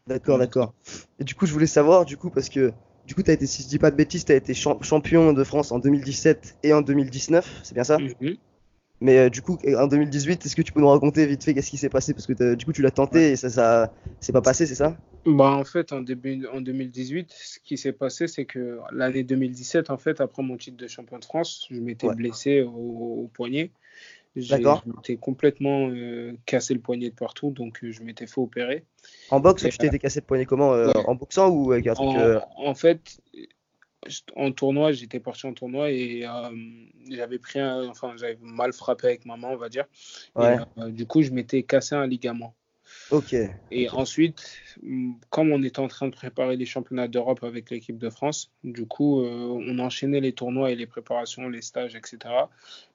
d'accord, 0.07 0.39
d'accord. 0.39 0.75
Et 1.19 1.25
du 1.25 1.35
coup, 1.35 1.47
je 1.47 1.53
voulais 1.53 1.67
savoir, 1.67 2.05
du 2.05 2.17
coup, 2.17 2.31
parce 2.31 2.49
que 2.49 2.73
du 3.05 3.15
coup, 3.15 3.21
été, 3.21 3.47
si 3.47 3.63
je 3.63 3.69
dis 3.69 3.79
pas 3.79 3.91
de 3.91 3.97
bêtises, 3.97 4.25
t'as 4.25 4.35
été 4.35 4.55
champ- 4.55 4.83
champion 4.83 5.33
de 5.33 5.45
France 5.45 5.71
en 5.73 5.79
2017 5.79 6.57
et 6.63 6.73
en 6.73 6.83
2019, 6.83 7.61
c'est 7.63 7.75
bien 7.75 7.85
ça? 7.85 8.03
Mhm. 8.05 8.37
Mais 9.01 9.19
euh, 9.19 9.31
du 9.31 9.43
coup, 9.43 9.59
en 9.79 9.87
2018, 9.87 10.45
est-ce 10.47 10.57
que 10.57 10.63
tu 10.63 10.73
peux 10.73 10.81
nous 10.81 10.89
raconter 10.89 11.27
vite 11.27 11.45
fait 11.45 11.55
qu'est-ce 11.55 11.71
qui 11.71 11.79
s'est 11.79 11.91
passé? 11.91 12.15
Parce 12.15 12.27
que 12.27 12.33
t'as- 12.33 12.57
du 12.57 12.65
coup, 12.65 12.73
tu 12.73 12.83
l'as 12.83 12.91
tenté 12.91 13.33
et 13.33 13.37
ça, 13.37 13.51
ça, 13.51 13.93
c'est 14.21 14.33
pas 14.33 14.43
passé, 14.43 14.67
c'est 14.67 14.75
ça? 14.75 14.97
Bah, 15.25 15.51
en 15.51 15.65
fait, 15.65 15.93
en, 15.93 16.03
début, 16.03 16.47
en 16.47 16.61
2018, 16.61 17.33
ce 17.33 17.59
qui 17.59 17.77
s'est 17.77 17.93
passé, 17.93 18.29
c'est 18.29 18.45
que 18.47 18.79
l'année 18.93 19.25
2017, 19.25 19.91
en 19.91 19.99
fait, 19.99 20.21
après 20.21 20.43
mon 20.45 20.57
titre 20.57 20.77
de 20.77 20.87
champion 20.87 21.19
de 21.19 21.25
France, 21.25 21.67
je 21.69 21.81
m'étais 21.81 22.07
Ouais. 22.07 22.15
blessé 22.15 22.63
au, 22.63 22.71
au 23.25 23.29
poignet. 23.35 23.73
J'ai- 24.37 24.63
complètement 25.21 25.89
euh, 25.91 26.35
cassé 26.47 26.75
le 26.75 26.81
poignet 26.81 27.11
de 27.11 27.15
partout, 27.17 27.51
donc 27.51 27.83
euh, 27.85 27.93
je 27.93 28.03
m'étais 28.03 28.27
fait 28.27 28.41
opérer. 28.41 28.85
En 29.29 29.39
boxe, 29.41 29.63
Et, 29.65 29.71
tu 29.71 29.79
t'es 29.79 29.99
cassé 30.01 30.19
le 30.21 30.27
poignet 30.27 30.47
comment 30.47 30.75
euh, 30.75 30.91
ouais. 30.95 31.05
En 31.05 31.15
boxant 31.15 31.49
ou 31.51 31.71
avec 31.73 31.87
un 31.87 31.95
truc 31.95 32.15
En, 32.15 32.17
euh, 32.17 32.41
en 32.57 32.75
fait, 32.75 33.21
en 34.37 34.53
tournoi, 34.53 34.93
j'étais 34.93 35.21
parti 35.21 35.47
en 35.47 35.53
tournoi 35.53 35.91
et 35.91 36.25
euh, 36.27 36.31
j'avais 37.11 37.39
pris 37.39 37.59
un, 37.59 37.89
enfin, 37.89 38.15
j'avais 38.17 38.39
mal 38.41 38.73
frappé 38.73 39.09
avec 39.09 39.25
ma 39.27 39.37
main, 39.37 39.49
on 39.51 39.57
va 39.57 39.69
dire. 39.69 39.87
Et, 40.39 40.57
euh, 40.79 40.91
du 40.91 41.07
coup, 41.07 41.23
je 41.23 41.31
m'étais 41.31 41.63
cassé 41.63 41.95
un 41.95 42.07
ligament. 42.07 42.55
ok. 43.11 43.35
Et 43.73 43.89
ensuite, 43.91 44.59
mm, 44.83 45.15
comme 45.31 45.51
on 45.51 45.63
était 45.65 45.81
en 45.81 45.89
train 45.89 46.07
de 46.07 46.15
préparer 46.15 46.57
les 46.57 46.67
championnats 46.67 47.09
d'Europe 47.09 47.43
avec 47.43 47.71
l'équipe 47.71 47.99
de 47.99 48.11
France, 48.11 48.53
du 48.63 48.87
coup, 48.87 49.23
euh, 49.25 49.29
on 49.29 49.79
enchaînait 49.81 50.21
les 50.21 50.33
tournois 50.33 50.71
et 50.71 50.77
les 50.77 50.87
préparations, 50.87 51.49
les 51.49 51.63
stages, 51.63 51.97
etc. 51.97 52.19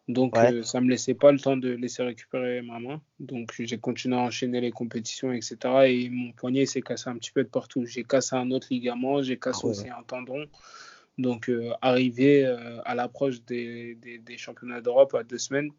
Donc, 0.07 0.35
Ouais. 0.37 0.63
ça 0.63 0.79
me 0.81 0.89
laissait 0.89 1.13
pas 1.13 1.31
le 1.31 1.39
temps 1.39 1.57
de 1.57 1.69
laisser 1.71 2.03
récupérer 2.03 2.61
ma 2.61 2.79
main. 2.79 3.01
Donc, 3.19 3.53
j'ai 3.59 3.77
continué 3.77 4.15
à 4.15 4.19
enchaîner 4.19 4.61
les 4.61 4.71
compétitions, 4.71 5.31
etc. 5.33 5.57
Et 5.87 6.09
mon 6.09 6.31
poignet 6.31 6.65
s'est 6.65 6.81
cassé 6.81 7.09
un 7.09 7.17
petit 7.17 7.31
peu 7.31 7.43
de 7.43 7.49
partout. 7.49 7.85
J'ai 7.85 8.03
cassé 8.03 8.35
un 8.35 8.49
autre 8.51 8.67
ligament, 8.71 9.21
j'ai 9.21 9.37
cassé 9.37 9.61
Ah 9.63 9.67
ouais. 9.67 9.71
aussi 9.71 9.89
un 9.89 10.03
tendon. 10.03 10.45
Donc, 11.21 11.49
euh, 11.49 11.71
arrivé 11.81 12.45
euh, 12.45 12.81
à 12.85 12.95
l'approche 12.95 13.43
des, 13.43 13.95
des, 13.95 14.17
des 14.19 14.37
championnats 14.37 14.81
d'Europe 14.81 15.13
à 15.13 15.23
deux 15.23 15.37
semaines, 15.37 15.69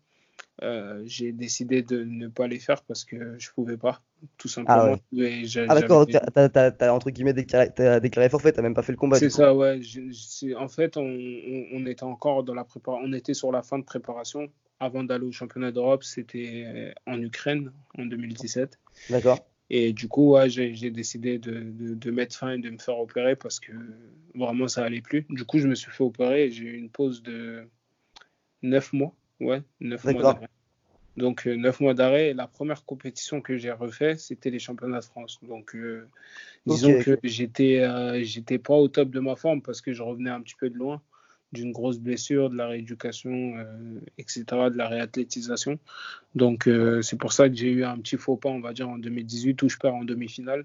euh, 0.62 1.02
j'ai 1.06 1.32
décidé 1.32 1.82
de 1.82 2.04
ne 2.04 2.28
pas 2.28 2.46
les 2.46 2.58
faire 2.58 2.82
parce 2.82 3.04
que 3.04 3.38
je 3.38 3.50
pouvais 3.50 3.76
pas, 3.76 4.02
tout 4.38 4.48
Ah 4.48 4.52
simplement. 4.76 4.94
ouais. 5.14 5.42
Ah 5.68 5.74
d'accord, 5.74 6.06
t'as, 6.06 6.20
t'as, 6.20 6.48
t'as- 6.48 6.70
t'as, 6.70 6.92
entre 6.92 7.10
guillemets 7.10 7.32
déclaré, 7.32 8.28
forfait, 8.28 8.52
t'as 8.52 8.62
même 8.62 8.74
pas 8.74 8.82
fait 8.82 8.92
le 8.92 8.98
combat 8.98 9.18
C'est 9.18 9.30
coup. 9.30 9.36
ça, 9.36 9.54
ouais. 9.54 9.82
Je- 9.82 10.54
en 10.54 10.68
fait, 10.68 10.96
on, 10.96 11.02
on- 11.02 11.66
on 11.72 11.86
était 11.86 12.04
encore 12.04 12.44
dans 12.44 12.54
la 12.54 12.64
préparation, 12.64 13.06
on 13.08 13.12
était 13.12 13.34
sur 13.34 13.50
la 13.52 13.62
fin 13.62 13.78
de 13.78 13.84
préparation. 13.84 14.48
Avant 14.80 15.04
d'aller 15.04 15.26
au 15.26 15.32
championnat 15.32 15.70
d'Europe, 15.70 16.02
c'était 16.02 16.92
en 17.06 17.20
Ukraine 17.22 17.72
en 17.98 18.04
2017. 18.04 18.78
D'accord. 19.10 19.38
Et 19.74 19.94
du 19.94 20.06
coup, 20.06 20.32
ouais, 20.32 20.50
j'ai 20.50 20.90
décidé 20.90 21.38
de, 21.38 21.50
de- 21.50 21.94
de 21.94 22.10
mettre 22.10 22.36
fin 22.36 22.52
et 22.52 22.58
de 22.58 22.68
me 22.68 22.76
faire 22.76 22.98
opérer 22.98 23.36
parce 23.36 23.58
que 23.58 23.72
vraiment 24.34 24.68
ça 24.68 24.84
allait 24.84 25.00
plus. 25.00 25.24
Du 25.30 25.46
coup, 25.46 25.58
je 25.58 25.66
me 25.66 25.74
suis 25.74 25.90
fait 25.90 26.04
opérer 26.04 26.44
et 26.44 26.50
j'ai 26.50 26.64
eu 26.64 26.76
une 26.76 26.90
pause 26.90 27.22
de 27.22 27.64
9 28.60 28.92
mois. 28.92 29.14
Ouais, 29.40 29.62
9 29.80 30.04
mois 30.04 30.12
D'accord. 30.12 30.34
d'arrêt. 30.34 30.48
Donc, 31.16 31.46
euh, 31.46 31.56
9 31.56 31.80
mois 31.80 31.94
d'arrêt. 31.94 32.34
La 32.34 32.46
première 32.46 32.84
compétition 32.84 33.40
que 33.40 33.56
j'ai 33.56 33.72
refait, 33.72 34.18
c'était 34.18 34.50
les 34.50 34.58
championnats 34.58 35.00
de 35.00 35.04
France. 35.06 35.38
Donc, 35.42 35.74
euh, 35.74 36.06
disons 36.66 36.98
que 36.98 37.18
j'étais 37.24 37.80
euh, 37.80 38.22
j'étais 38.22 38.58
pas 38.58 38.74
au 38.74 38.88
top 38.88 39.08
de 39.10 39.20
ma 39.20 39.36
forme 39.36 39.62
parce 39.62 39.80
que 39.80 39.94
je 39.94 40.02
revenais 40.02 40.30
un 40.30 40.42
petit 40.42 40.54
peu 40.54 40.68
de 40.68 40.76
loin 40.76 41.00
d'une 41.52 41.72
grosse 41.72 41.98
blessure, 41.98 42.50
de 42.50 42.56
la 42.56 42.66
rééducation, 42.68 43.54
euh, 43.56 44.00
etc., 44.18 44.70
de 44.70 44.76
la 44.76 44.88
réathlétisation. 44.88 45.78
Donc, 46.34 46.66
euh, 46.66 47.02
c'est 47.02 47.16
pour 47.18 47.32
ça 47.32 47.48
que 47.48 47.54
j'ai 47.56 47.70
eu 47.70 47.84
un 47.84 47.98
petit 47.98 48.16
faux 48.16 48.36
pas, 48.36 48.48
on 48.50 48.60
va 48.60 48.72
dire, 48.72 48.88
en 48.88 48.98
2018 48.98 49.62
où 49.62 49.68
je 49.68 49.78
perds 49.78 49.94
en 49.94 50.04
demi-finale 50.04 50.64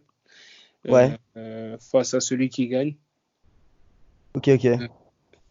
euh, 0.87 0.93
Ouais. 0.93 1.17
euh, 1.37 1.77
face 1.79 2.13
à 2.13 2.19
celui 2.19 2.49
qui 2.49 2.67
gagne. 2.67 2.95
Ok, 4.35 4.47
ok. 4.49 4.65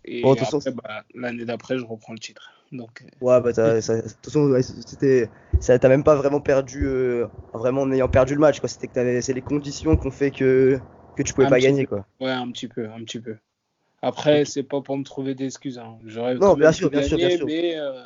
Et 0.04 0.22
Bon, 0.22 0.30
de 0.34 0.38
toute 0.38 0.46
après, 0.46 0.58
façon, 0.58 0.76
bah, 0.82 1.04
l'année 1.14 1.44
d'après, 1.44 1.78
je 1.78 1.84
reprends 1.84 2.12
le 2.12 2.18
titre. 2.18 2.52
Donc, 2.72 3.04
ouais, 3.20 3.40
bah 3.40 3.52
de 3.52 3.80
toute 3.80 4.24
façon, 4.24 4.50
ouais, 4.50 4.62
c'était, 4.62 5.28
ça, 5.60 5.78
t'as 5.78 5.88
même 5.88 6.04
pas 6.04 6.14
vraiment 6.16 6.40
perdu, 6.40 6.88
vraiment 7.52 7.82
en 7.82 7.92
ayant 7.92 8.08
perdu 8.08 8.34
le 8.34 8.40
match, 8.40 8.60
quoi. 8.60 8.68
C'était 8.68 8.88
que 8.88 9.20
c'est 9.20 9.32
les 9.32 9.42
conditions 9.42 9.96
qui 9.96 10.06
ont 10.06 10.10
fait 10.10 10.30
que, 10.30 10.78
que 11.16 11.22
tu 11.22 11.34
pouvais 11.34 11.46
un 11.46 11.50
pas 11.50 11.60
gagner, 11.60 11.84
peu. 11.84 11.96
quoi. 11.96 12.06
Ouais, 12.20 12.30
un 12.30 12.50
petit 12.50 12.68
peu, 12.68 12.88
un 12.88 13.02
petit 13.04 13.20
peu. 13.20 13.36
Après, 14.02 14.44
c'est 14.44 14.62
pas 14.62 14.80
pour 14.80 14.96
me 14.96 15.04
trouver 15.04 15.34
d'excuses. 15.34 15.78
Hein. 15.78 15.98
J'aurais 16.04 16.34
Non, 16.36 16.54
bien 16.54 16.72
sûr, 16.72 16.90
bien 16.90 17.02
sûr, 17.02 17.16
bien 17.16 17.30
sûr. 17.30 17.46
mais 17.46 17.76
euh, 17.78 18.02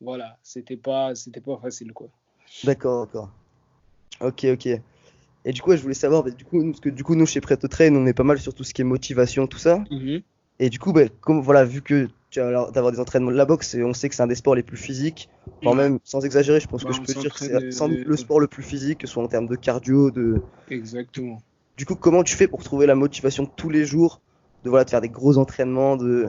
voilà, 0.00 0.38
c'était 0.42 0.76
pas, 0.76 1.14
c'était 1.14 1.40
pas 1.40 1.56
facile, 1.58 1.92
quoi. 1.92 2.08
D'accord, 2.64 3.06
d'accord. 3.06 3.30
Ok, 4.20 4.44
ok. 4.52 4.66
Et 5.46 5.52
du 5.52 5.62
coup, 5.62 5.74
je 5.74 5.80
voulais 5.80 5.94
savoir, 5.94 6.22
bah, 6.22 6.30
du 6.30 6.44
coup, 6.44 6.62
nous, 6.62 6.72
parce 6.72 6.80
que 6.80 6.90
du 6.90 7.02
coup, 7.02 7.14
nous, 7.14 7.24
chez 7.26 7.40
Prêt 7.40 7.56
Train, 7.56 7.94
on 7.94 8.06
est 8.06 8.12
pas 8.12 8.24
mal 8.24 8.38
sur 8.38 8.52
tout 8.52 8.64
ce 8.64 8.74
qui 8.74 8.82
est 8.82 8.84
motivation, 8.84 9.46
tout 9.46 9.58
ça. 9.58 9.82
Mhm. 9.90 10.20
Et 10.58 10.68
du 10.68 10.78
coup, 10.78 10.92
bah, 10.92 11.08
comme, 11.22 11.40
voilà, 11.40 11.64
vu 11.64 11.80
que 11.80 12.08
tu 12.28 12.40
as 12.40 12.50
l'air 12.50 12.70
d'avoir 12.70 12.92
des 12.92 13.00
entraînements 13.00 13.30
de 13.30 13.36
la 13.36 13.46
boxe, 13.46 13.74
on 13.82 13.94
sait 13.94 14.08
que 14.10 14.14
c'est 14.14 14.22
un 14.22 14.26
des 14.26 14.34
sports 14.34 14.54
les 14.54 14.62
plus 14.62 14.76
physiques, 14.76 15.30
enfin, 15.64 15.74
même 15.74 15.98
sans 16.04 16.24
exagérer, 16.24 16.60
je 16.60 16.68
pense 16.68 16.82
Bah, 16.84 16.90
que 16.90 16.94
je 16.94 17.00
on 17.00 17.04
peux 17.04 17.14
dire 17.14 17.32
que 17.32 17.40
c'est 17.40 17.54
euh, 17.54 18.04
le 18.06 18.16
sport 18.16 18.38
le 18.38 18.46
plus 18.46 18.62
physique, 18.62 18.98
que 18.98 19.06
ce 19.06 19.14
soit 19.14 19.22
en 19.22 19.26
termes 19.28 19.48
de 19.48 19.56
cardio, 19.56 20.10
de. 20.10 20.42
Exactement. 20.68 21.40
Du 21.78 21.86
coup, 21.86 21.94
comment 21.96 22.22
tu 22.22 22.36
fais 22.36 22.46
pour 22.46 22.62
trouver 22.62 22.86
la 22.86 22.94
motivation 22.94 23.46
tous 23.46 23.70
les 23.70 23.86
jours, 23.86 24.20
de 24.64 24.70
voilà, 24.70 24.84
de 24.84 24.90
faire 24.90 25.00
des 25.00 25.08
gros 25.08 25.38
entraînements, 25.38 25.96
de 25.96 26.28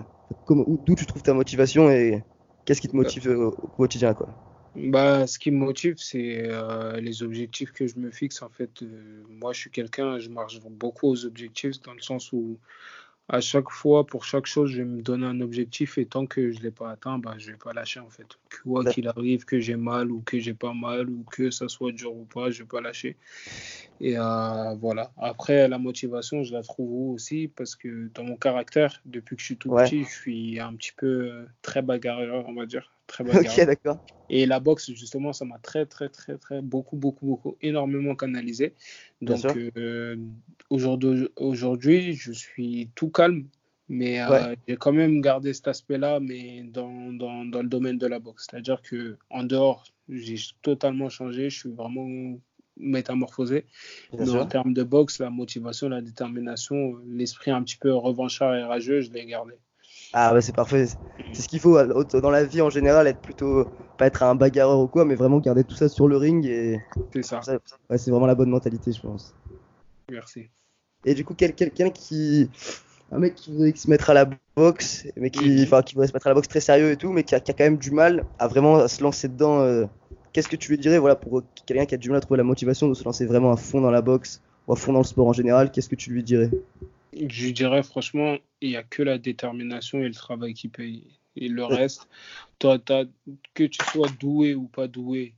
d'où 0.49 0.95
tu 0.95 1.05
trouves 1.05 1.23
ta 1.23 1.33
motivation 1.33 1.89
et 1.89 2.23
qu'est-ce 2.65 2.81
qui 2.81 2.87
te 2.89 2.95
motive 2.95 3.27
euh, 3.27 3.47
au 3.47 3.67
quotidien, 3.67 4.13
quoi. 4.13 4.29
Bah, 4.75 5.27
ce 5.27 5.37
qui 5.37 5.51
me 5.51 5.57
motive, 5.57 5.95
c'est 5.97 6.45
euh, 6.49 7.01
les 7.01 7.23
objectifs 7.23 7.73
que 7.73 7.87
je 7.87 7.97
me 7.99 8.09
fixe. 8.09 8.41
En 8.41 8.49
fait, 8.49 8.81
Euh, 8.83 9.23
moi, 9.29 9.51
je 9.53 9.59
suis 9.59 9.71
quelqu'un, 9.71 10.17
je 10.19 10.29
marche 10.29 10.61
beaucoup 10.61 11.07
aux 11.09 11.25
objectifs 11.25 11.81
dans 11.81 11.93
le 11.93 12.01
sens 12.01 12.31
où, 12.31 12.57
à 13.29 13.39
chaque 13.39 13.69
fois, 13.69 14.05
pour 14.05 14.25
chaque 14.25 14.45
chose, 14.45 14.71
je 14.71 14.79
vais 14.79 14.87
me 14.87 15.01
donner 15.01 15.25
un 15.25 15.39
objectif 15.39 15.97
et 15.97 16.05
tant 16.05 16.25
que 16.25 16.51
je 16.51 16.59
ne 16.59 16.63
l'ai 16.63 16.71
pas 16.71 16.91
atteint, 16.91 17.17
bah, 17.17 17.35
je 17.37 17.47
ne 17.47 17.51
vais 17.53 17.57
pas 17.57 17.71
lâcher 17.71 18.01
en 18.01 18.09
fait. 18.09 18.27
Quoi 18.63 18.83
qu'il 18.83 19.07
arrive, 19.07 19.45
que 19.45 19.59
j'ai 19.59 19.77
mal 19.77 20.11
ou 20.11 20.21
que 20.21 20.37
j'ai 20.39 20.53
pas 20.53 20.73
mal 20.73 21.09
ou 21.09 21.23
que 21.31 21.49
ça 21.49 21.69
soit 21.69 21.93
dur 21.93 22.13
ou 22.13 22.25
pas, 22.25 22.51
je 22.51 22.59
ne 22.59 22.63
vais 22.63 22.67
pas 22.67 22.81
lâcher. 22.81 23.15
Et 24.01 24.17
euh, 24.17 24.75
voilà. 24.75 25.11
Après, 25.17 25.67
la 25.67 25.77
motivation, 25.77 26.43
je 26.43 26.51
la 26.53 26.61
trouve 26.61 27.13
aussi? 27.13 27.47
Parce 27.47 27.75
que 27.75 28.09
dans 28.13 28.23
mon 28.23 28.35
caractère, 28.35 28.99
depuis 29.05 29.35
que 29.35 29.41
je 29.41 29.45
suis 29.45 29.57
tout 29.57 29.69
petit, 29.69 30.03
je 30.03 30.09
suis 30.09 30.59
un 30.59 30.73
petit 30.75 30.91
peu 30.95 31.31
euh, 31.31 31.45
très 31.61 31.81
bagarreur, 31.81 32.45
on 32.49 32.53
va 32.53 32.65
dire. 32.65 32.91
Très. 33.07 33.23
Ok, 33.23 33.65
d'accord. 33.65 34.05
Et 34.29 34.45
la 34.45 34.61
boxe, 34.61 34.91
justement, 34.93 35.33
ça 35.33 35.43
m'a 35.43 35.59
très, 35.59 35.85
très, 35.85 36.07
très, 36.07 36.37
très, 36.37 36.61
beaucoup, 36.61 36.95
beaucoup, 36.95 37.25
beaucoup, 37.25 37.57
énormément 37.61 38.15
canalisé. 38.15 38.75
Donc, 39.21 39.45
euh, 39.75 40.15
aujourd'hui, 40.69 42.13
je 42.13 42.31
suis 42.31 42.89
tout 42.95 43.09
calme, 43.09 43.47
mais 43.89 44.21
euh, 44.21 44.55
j'ai 44.67 44.77
quand 44.77 44.93
même 44.93 45.19
gardé 45.19 45.53
cet 45.53 45.67
aspect-là, 45.67 46.21
mais 46.21 46.63
dans, 46.63 47.11
dans, 47.11 47.43
dans, 47.43 47.61
le 47.61 47.67
domaine 47.67 47.97
de 47.97 48.07
la 48.07 48.19
boxe. 48.19 48.47
C'est-à-dire 48.49 48.81
que 48.81 49.17
en 49.29 49.43
dehors, 49.43 49.83
j'ai 50.07 50.37
totalement 50.61 51.09
changé. 51.09 51.49
Je 51.49 51.59
suis 51.59 51.71
vraiment 51.71 52.39
métamorphosé. 52.77 53.65
mais 54.17 54.29
en 54.29 54.45
termes 54.45 54.73
de 54.73 54.83
boxe, 54.83 55.19
la 55.19 55.29
motivation, 55.29 55.89
la 55.89 56.01
détermination, 56.01 56.97
l'esprit 57.05 57.51
un 57.51 57.63
petit 57.63 57.77
peu 57.77 57.93
revanchard 57.93 58.55
et 58.55 58.63
rageux, 58.63 59.01
je 59.01 59.11
l'ai 59.11 59.25
gardé. 59.25 59.55
Ah 60.13 60.33
ouais, 60.33 60.41
c'est 60.41 60.55
parfait. 60.55 60.87
C'est 61.33 61.41
ce 61.41 61.47
qu'il 61.47 61.59
faut 61.59 61.81
dans 61.83 62.29
la 62.29 62.43
vie 62.43 62.61
en 62.61 62.69
général, 62.69 63.07
être 63.07 63.21
plutôt 63.21 63.65
pas 63.97 64.07
être 64.07 64.23
un 64.23 64.35
bagarreur 64.35 64.79
ou 64.79 64.87
quoi, 64.87 65.05
mais 65.05 65.15
vraiment 65.15 65.39
garder 65.39 65.63
tout 65.63 65.75
ça 65.75 65.87
sur 65.87 66.07
le 66.07 66.17
ring 66.17 66.45
et. 66.45 66.79
C'est 67.13 67.23
ça. 67.23 67.39
Ouais, 67.89 67.97
c'est 67.97 68.11
vraiment 68.11 68.25
la 68.25 68.35
bonne 68.35 68.49
mentalité, 68.49 68.91
je 68.91 69.01
pense. 69.01 69.33
Merci. 70.09 70.49
Et 71.05 71.13
du 71.13 71.23
coup, 71.23 71.33
quelqu'un 71.33 71.89
qui. 71.89 72.49
Un 73.13 73.19
mec 73.19 73.35
qui 73.35 73.51
voudrait 73.51 73.73
se 73.75 73.89
mettre 73.89 74.09
à 74.09 74.13
la 74.13 74.25
boxe, 74.55 75.05
mais 75.17 75.29
qui, 75.29 75.63
enfin, 75.63 75.81
qui 75.81 75.95
voudrait 75.95 76.07
se 76.07 76.13
mettre 76.13 76.27
à 76.27 76.29
la 76.29 76.33
boxe 76.33 76.47
très 76.47 76.61
sérieux 76.61 76.91
et 76.91 76.95
tout, 76.95 77.11
mais 77.11 77.23
qui 77.23 77.35
a, 77.35 77.41
qui 77.41 77.51
a 77.51 77.53
quand 77.53 77.65
même 77.65 77.77
du 77.77 77.91
mal 77.91 78.25
à 78.39 78.47
vraiment 78.47 78.87
se 78.87 79.03
lancer 79.03 79.27
dedans. 79.27 79.59
Euh, 79.59 79.85
qu'est-ce 80.31 80.47
que 80.47 80.55
tu 80.55 80.71
lui 80.71 80.77
dirais 80.77 80.97
voilà, 80.97 81.17
pour 81.17 81.43
quelqu'un 81.65 81.85
qui 81.85 81.93
a 81.93 81.97
du 81.97 82.09
mal 82.09 82.19
à 82.19 82.21
trouver 82.21 82.37
la 82.37 82.45
motivation 82.45 82.87
de 82.87 82.93
se 82.93 83.03
lancer 83.03 83.25
vraiment 83.25 83.51
à 83.51 83.57
fond 83.57 83.81
dans 83.81 83.91
la 83.91 84.01
boxe 84.01 84.41
ou 84.67 84.71
à 84.73 84.77
fond 84.77 84.93
dans 84.93 84.99
le 84.99 85.05
sport 85.05 85.27
en 85.27 85.33
général 85.33 85.71
Qu'est-ce 85.71 85.89
que 85.89 85.95
tu 85.95 86.11
lui 86.11 86.23
dirais? 86.23 86.51
Je 87.13 87.49
dirais 87.49 87.83
franchement, 87.83 88.37
il 88.61 88.69
n'y 88.69 88.75
a 88.77 88.83
que 88.83 89.03
la 89.03 89.17
détermination 89.17 89.99
et 89.99 90.07
le 90.07 90.13
travail 90.13 90.53
qui 90.53 90.67
paye. 90.67 91.03
Et 91.35 91.47
le 91.47 91.63
reste, 91.63 92.09
toi, 92.59 92.77
que 93.53 93.63
tu 93.63 93.79
sois 93.85 94.09
doué 94.19 94.53
ou 94.53 94.67
pas 94.67 94.87
doué, 94.87 95.33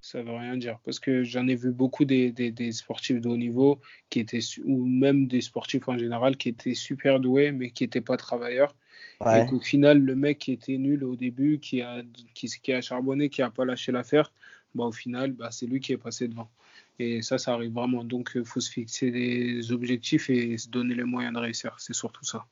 ça 0.00 0.22
veut 0.22 0.34
rien 0.34 0.56
dire. 0.56 0.78
Parce 0.84 1.00
que 1.00 1.24
j'en 1.24 1.48
ai 1.48 1.56
vu 1.56 1.72
beaucoup 1.72 2.04
des, 2.04 2.30
des, 2.30 2.72
sportifs 2.72 3.20
de 3.20 3.28
haut 3.28 3.36
niveau 3.36 3.80
qui 4.08 4.20
étaient, 4.20 4.40
ou 4.64 4.86
même 4.86 5.26
des 5.26 5.40
sportifs 5.40 5.88
en 5.88 5.98
général 5.98 6.36
qui 6.36 6.48
étaient 6.48 6.74
super 6.74 7.18
doués, 7.18 7.50
mais 7.50 7.70
qui 7.70 7.82
n'étaient 7.82 8.00
pas 8.00 8.16
travailleurs. 8.16 8.74
Et 9.20 9.46
qu'au 9.46 9.60
final, 9.60 9.98
le 9.98 10.14
mec 10.14 10.38
qui 10.38 10.52
était 10.52 10.76
nul 10.76 11.02
au 11.02 11.16
début, 11.16 11.58
qui 11.58 11.82
a, 11.82 12.02
qui, 12.34 12.48
qui 12.48 12.72
a 12.72 12.80
charbonné, 12.80 13.30
qui 13.30 13.40
n'a 13.40 13.50
pas 13.50 13.64
lâché 13.64 13.90
l'affaire, 13.90 14.32
bah, 14.74 14.84
au 14.84 14.92
final, 14.92 15.32
bah, 15.32 15.50
c'est 15.50 15.66
lui 15.66 15.80
qui 15.80 15.92
est 15.92 15.98
passé 15.98 16.28
devant. 16.28 16.50
Et 16.98 17.22
ça, 17.22 17.38
ça 17.38 17.52
arrive 17.52 17.72
vraiment. 17.72 18.04
Donc, 18.04 18.32
il 18.34 18.44
faut 18.44 18.60
se 18.60 18.70
fixer 18.70 19.10
des 19.10 19.72
objectifs 19.72 20.30
et 20.30 20.56
se 20.56 20.68
donner 20.68 20.94
les 20.94 21.04
moyens 21.04 21.34
de 21.34 21.40
réussir. 21.40 21.74
C'est 21.78 21.94
surtout 21.94 22.24
ça. 22.24 22.46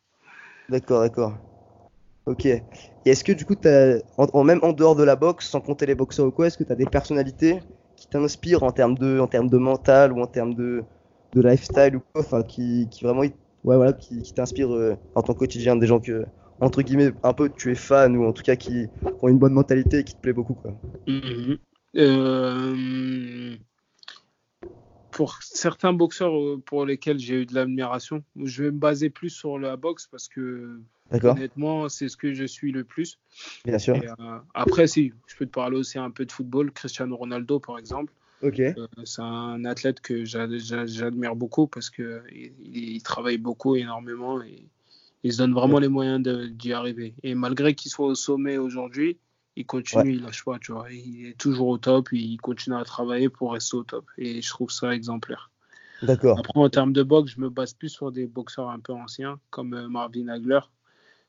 D'accord, 0.69 1.01
d'accord. 1.01 1.39
Ok. 2.27 2.47
Et 2.47 2.63
est-ce 3.05 3.23
que 3.23 3.33
du 3.33 3.45
coup, 3.45 3.57
as, 3.65 3.99
en, 4.17 4.45
même 4.45 4.61
en 4.63 4.73
dehors 4.73 4.97
de 4.97 5.03
la 5.03 5.17
boxe, 5.17 5.49
sans 5.49 5.61
compter 5.61 5.87
les 5.87 5.95
boxeurs 5.95 6.27
ou 6.27 6.31
quoi, 6.31 6.47
est-ce 6.47 6.57
que 6.57 6.65
tu 6.65 6.73
as 6.73 6.77
des 6.77 6.87
personnalités 6.87 7.61
qui 7.97 8.09
t'inspirent 8.09 8.63
en 8.63 8.73
termes 8.73 8.97
de, 8.97 9.19
en 9.19 9.27
termes 9.27 9.49
de 9.49 9.59
mental 9.59 10.13
ou 10.13 10.21
en 10.21 10.27
termes 10.27 10.55
de, 10.55 10.83
de 11.35 11.43
lifestyle 11.43 11.97
ou 11.97 12.03
quoi, 12.13 12.23
enfin, 12.23 12.43
qui, 12.43 12.89
qui 12.91 13.05
vraiment, 13.05 13.21
ouais, 13.21 13.33
voilà, 13.65 13.93
qui, 13.93 14.23
qui 14.23 14.33
t'inspirent 14.33 14.75
euh, 14.75 14.97
dans 15.15 15.23
ton 15.23 15.35
quotidien, 15.35 15.77
des 15.77 15.87
gens 15.87 16.01
que, 16.01 16.25
entre 16.61 16.83
guillemets, 16.83 17.13
un 17.23 17.33
peu 17.35 17.51
tu 17.51 17.71
es 17.73 17.75
fan 17.75 18.17
ou 18.17 18.25
en 18.25 18.33
tout 18.33 18.43
cas 18.43 18.57
qui 18.57 18.87
ont 19.23 19.29
une 19.29 19.39
bonne 19.39 19.53
mentalité 19.53 19.99
et 19.99 20.05
qui 20.05 20.15
te 20.15 20.21
plaît 20.21 20.33
beaucoup, 20.33 20.55
quoi? 20.55 20.73
Euh, 21.97 23.57
pour 25.15 25.39
certains 25.43 25.93
boxeurs 25.93 26.37
euh, 26.37 26.61
pour 26.67 26.85
lesquels 26.85 27.19
j'ai 27.19 27.43
eu 27.43 27.47
de 27.47 27.55
l'admiration, 27.55 28.23
je 28.37 28.65
vais 28.65 28.71
me 28.73 28.79
baser 28.79 29.11
plus 29.11 29.31
sur 29.31 29.59
la 29.59 29.77
boxe 29.77 30.09
parce 30.09 30.29
que 30.29 30.81
honnêtement, 31.11 31.89
c'est 31.89 32.09
ce 32.09 32.17
que 32.17 32.35
je 32.35 32.45
suis 32.45 32.73
le 32.73 32.83
plus. 32.83 33.19
Bien 33.65 33.79
sûr. 33.79 33.95
Euh, 33.95 34.39
après, 34.55 34.89
si, 34.89 35.13
je 35.29 35.37
peux 35.37 35.47
te 35.47 35.53
parler 35.53 35.77
aussi 35.77 35.99
un 35.99 36.11
peu 36.11 36.27
de 36.27 36.33
football. 36.33 36.73
Cristiano 36.73 37.17
Ronaldo, 37.17 37.61
par 37.61 37.79
exemple. 37.79 38.13
Ok. 38.43 38.59
Euh, 38.59 38.75
c'est 39.05 39.23
un 39.23 39.65
athlète 39.65 40.01
que 40.01 40.25
j'admire 40.25 41.37
beaucoup 41.37 41.69
parce 41.69 41.91
qu'il 41.91 42.53
il, 42.65 43.03
travaille 43.03 43.39
beaucoup, 43.39 43.77
énormément 43.77 44.43
et 44.43 44.67
il 45.23 45.33
se 45.33 45.39
donne 45.39 45.55
vraiment 45.55 45.79
les 45.79 45.89
moyens 45.89 46.21
d'y 46.23 46.73
arriver. 46.73 47.15
Et 47.23 47.37
malgré 47.37 47.75
qu'il 47.75 47.91
soit 47.91 48.07
au 48.07 48.17
sommet 48.17 48.59
aujourd'hui, 48.59 49.17
il 49.57 49.67
continue, 49.67 50.15
il 50.15 50.23
lâche 50.23 50.45
pas, 50.45 50.59
tu 50.59 50.73
vois. 50.73 50.91
Il 50.91 51.27
est 51.27 51.39
toujours 51.39 51.69
au 51.69 51.79
top, 51.79 52.09
il 52.13 52.37
continue 52.39 52.77
à 52.77 52.85
travailler 52.85 53.29
pour 53.29 53.53
rester 53.53 53.77
au 53.77 53.85
top. 53.85 54.07
Et 54.19 54.43
je 54.43 54.49
trouve 54.49 54.71
ça 54.71 54.95
exemplaire. 54.95 55.51
D'accord. 56.03 56.39
Après, 56.39 56.59
en 56.59 56.69
termes 56.69 56.93
de 56.93 57.03
boxe, 57.03 57.33
je 57.33 57.41
me 57.41 57.49
base 57.49 57.75
plus 57.75 57.89
sur 57.89 58.11
des 58.11 58.27
boxeurs 58.27 58.71
un 58.71 58.81
peu 58.81 58.93
anciens, 58.93 59.39
comme 59.51 59.75
euh, 59.75 59.89
Marvin 59.89 60.29
Hagler. 60.29 60.61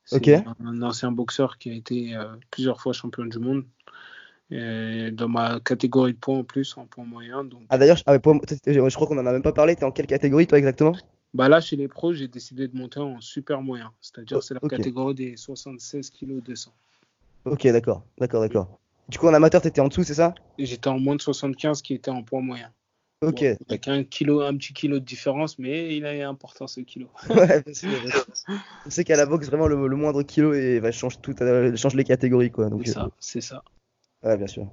C'est 0.05 0.43
un 0.63 0.81
ancien 0.83 1.11
boxeur 1.11 1.57
qui 1.57 1.71
a 1.71 1.73
été 1.73 2.15
euh, 2.15 2.35
plusieurs 2.51 2.79
fois 2.79 2.93
champion 2.93 3.25
du 3.25 3.39
monde. 3.39 3.65
Et 4.51 5.09
dans 5.11 5.27
ma 5.27 5.59
catégorie 5.59 6.13
de 6.13 6.19
poids 6.19 6.35
en 6.35 6.43
plus, 6.43 6.77
en 6.77 6.85
poids 6.85 7.03
moyen. 7.03 7.43
Donc... 7.43 7.63
Ah 7.69 7.79
d'ailleurs, 7.79 7.97
ah 8.05 8.13
je 8.13 8.95
crois 8.95 9.07
qu'on 9.07 9.17
en 9.17 9.25
a 9.25 9.31
même 9.31 9.41
pas 9.41 9.53
parlé. 9.53 9.75
Tu 9.75 9.81
es 9.81 9.85
en 9.85 9.91
quelle 9.91 10.05
catégorie 10.05 10.45
toi 10.45 10.59
exactement? 10.59 10.95
Bah 11.33 11.49
Là, 11.49 11.59
chez 11.59 11.75
les 11.75 11.87
pros, 11.87 12.13
j'ai 12.13 12.27
décidé 12.27 12.67
de 12.67 12.77
monter 12.77 12.99
en 12.99 13.19
super 13.21 13.61
moyen. 13.61 13.91
C'est-à-dire, 13.99 14.43
c'est 14.43 14.53
la 14.53 14.59
catégorie 14.61 15.15
des 15.15 15.35
76 15.35 16.11
kg 16.11 16.43
200. 16.43 16.71
Ok, 17.45 17.67
d'accord, 17.67 18.03
d'accord, 18.17 18.41
d'accord. 18.41 18.79
Du 19.07 19.19
coup, 19.19 19.27
en 19.27 19.33
amateur, 19.33 19.61
tu 19.61 19.67
étais 19.67 19.81
en 19.81 19.87
dessous, 19.87 20.03
c'est 20.03 20.15
ça? 20.15 20.33
J'étais 20.57 20.87
en 20.87 20.99
moins 20.99 21.15
de 21.15 21.21
75 21.21 21.81
qui 21.81 21.93
était 21.93 22.11
en 22.11 22.23
poids 22.23 22.41
moyen. 22.41 22.71
Ok. 23.21 23.43
avec 23.43 23.87
un, 23.87 24.03
kilo, 24.03 24.41
un 24.41 24.55
petit 24.57 24.73
kilo 24.73 24.99
de 24.99 25.05
différence, 25.05 25.57
mais 25.57 25.95
il 25.95 26.05
a 26.05 26.27
important 26.27 26.67
ce 26.67 26.81
kilo. 26.81 27.07
ouais, 27.29 27.63
On 28.85 28.89
sait 28.89 29.03
qu'à 29.03 29.15
la 29.15 29.25
boxe, 29.25 29.47
vraiment, 29.47 29.67
le, 29.67 29.95
moindre 29.95 30.23
kilo 30.23 30.53
et, 30.53 30.79
va 30.79 30.91
change, 30.91 31.21
tout, 31.21 31.35
euh, 31.41 31.75
change 31.75 31.95
les 31.95 32.03
catégories. 32.03 32.51
quoi. 32.51 32.69
C'est 32.83 32.91
ça, 32.91 33.09
c'est 33.19 33.41
ça. 33.41 33.63
Ouais, 34.23 34.37
bien 34.37 34.47
sûr. 34.47 34.67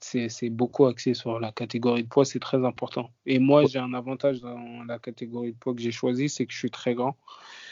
C'est 0.00 0.50
beaucoup 0.50 0.86
axé 0.86 1.14
sur 1.14 1.40
la 1.40 1.50
catégorie 1.50 2.04
de 2.04 2.08
poids, 2.08 2.24
c'est 2.24 2.38
très 2.38 2.64
important. 2.64 3.10
Et 3.26 3.38
moi, 3.38 3.64
j'ai 3.66 3.80
un 3.80 3.92
avantage 3.92 4.40
dans 4.40 4.84
la 4.86 4.98
catégorie 4.98 5.52
de 5.52 5.56
poids 5.56 5.74
que 5.74 5.80
j'ai 5.80 5.90
choisi, 5.90 6.28
c'est 6.28 6.46
que 6.46 6.52
je 6.52 6.58
suis 6.58 6.70
très 6.70 6.94
grand. 6.94 7.16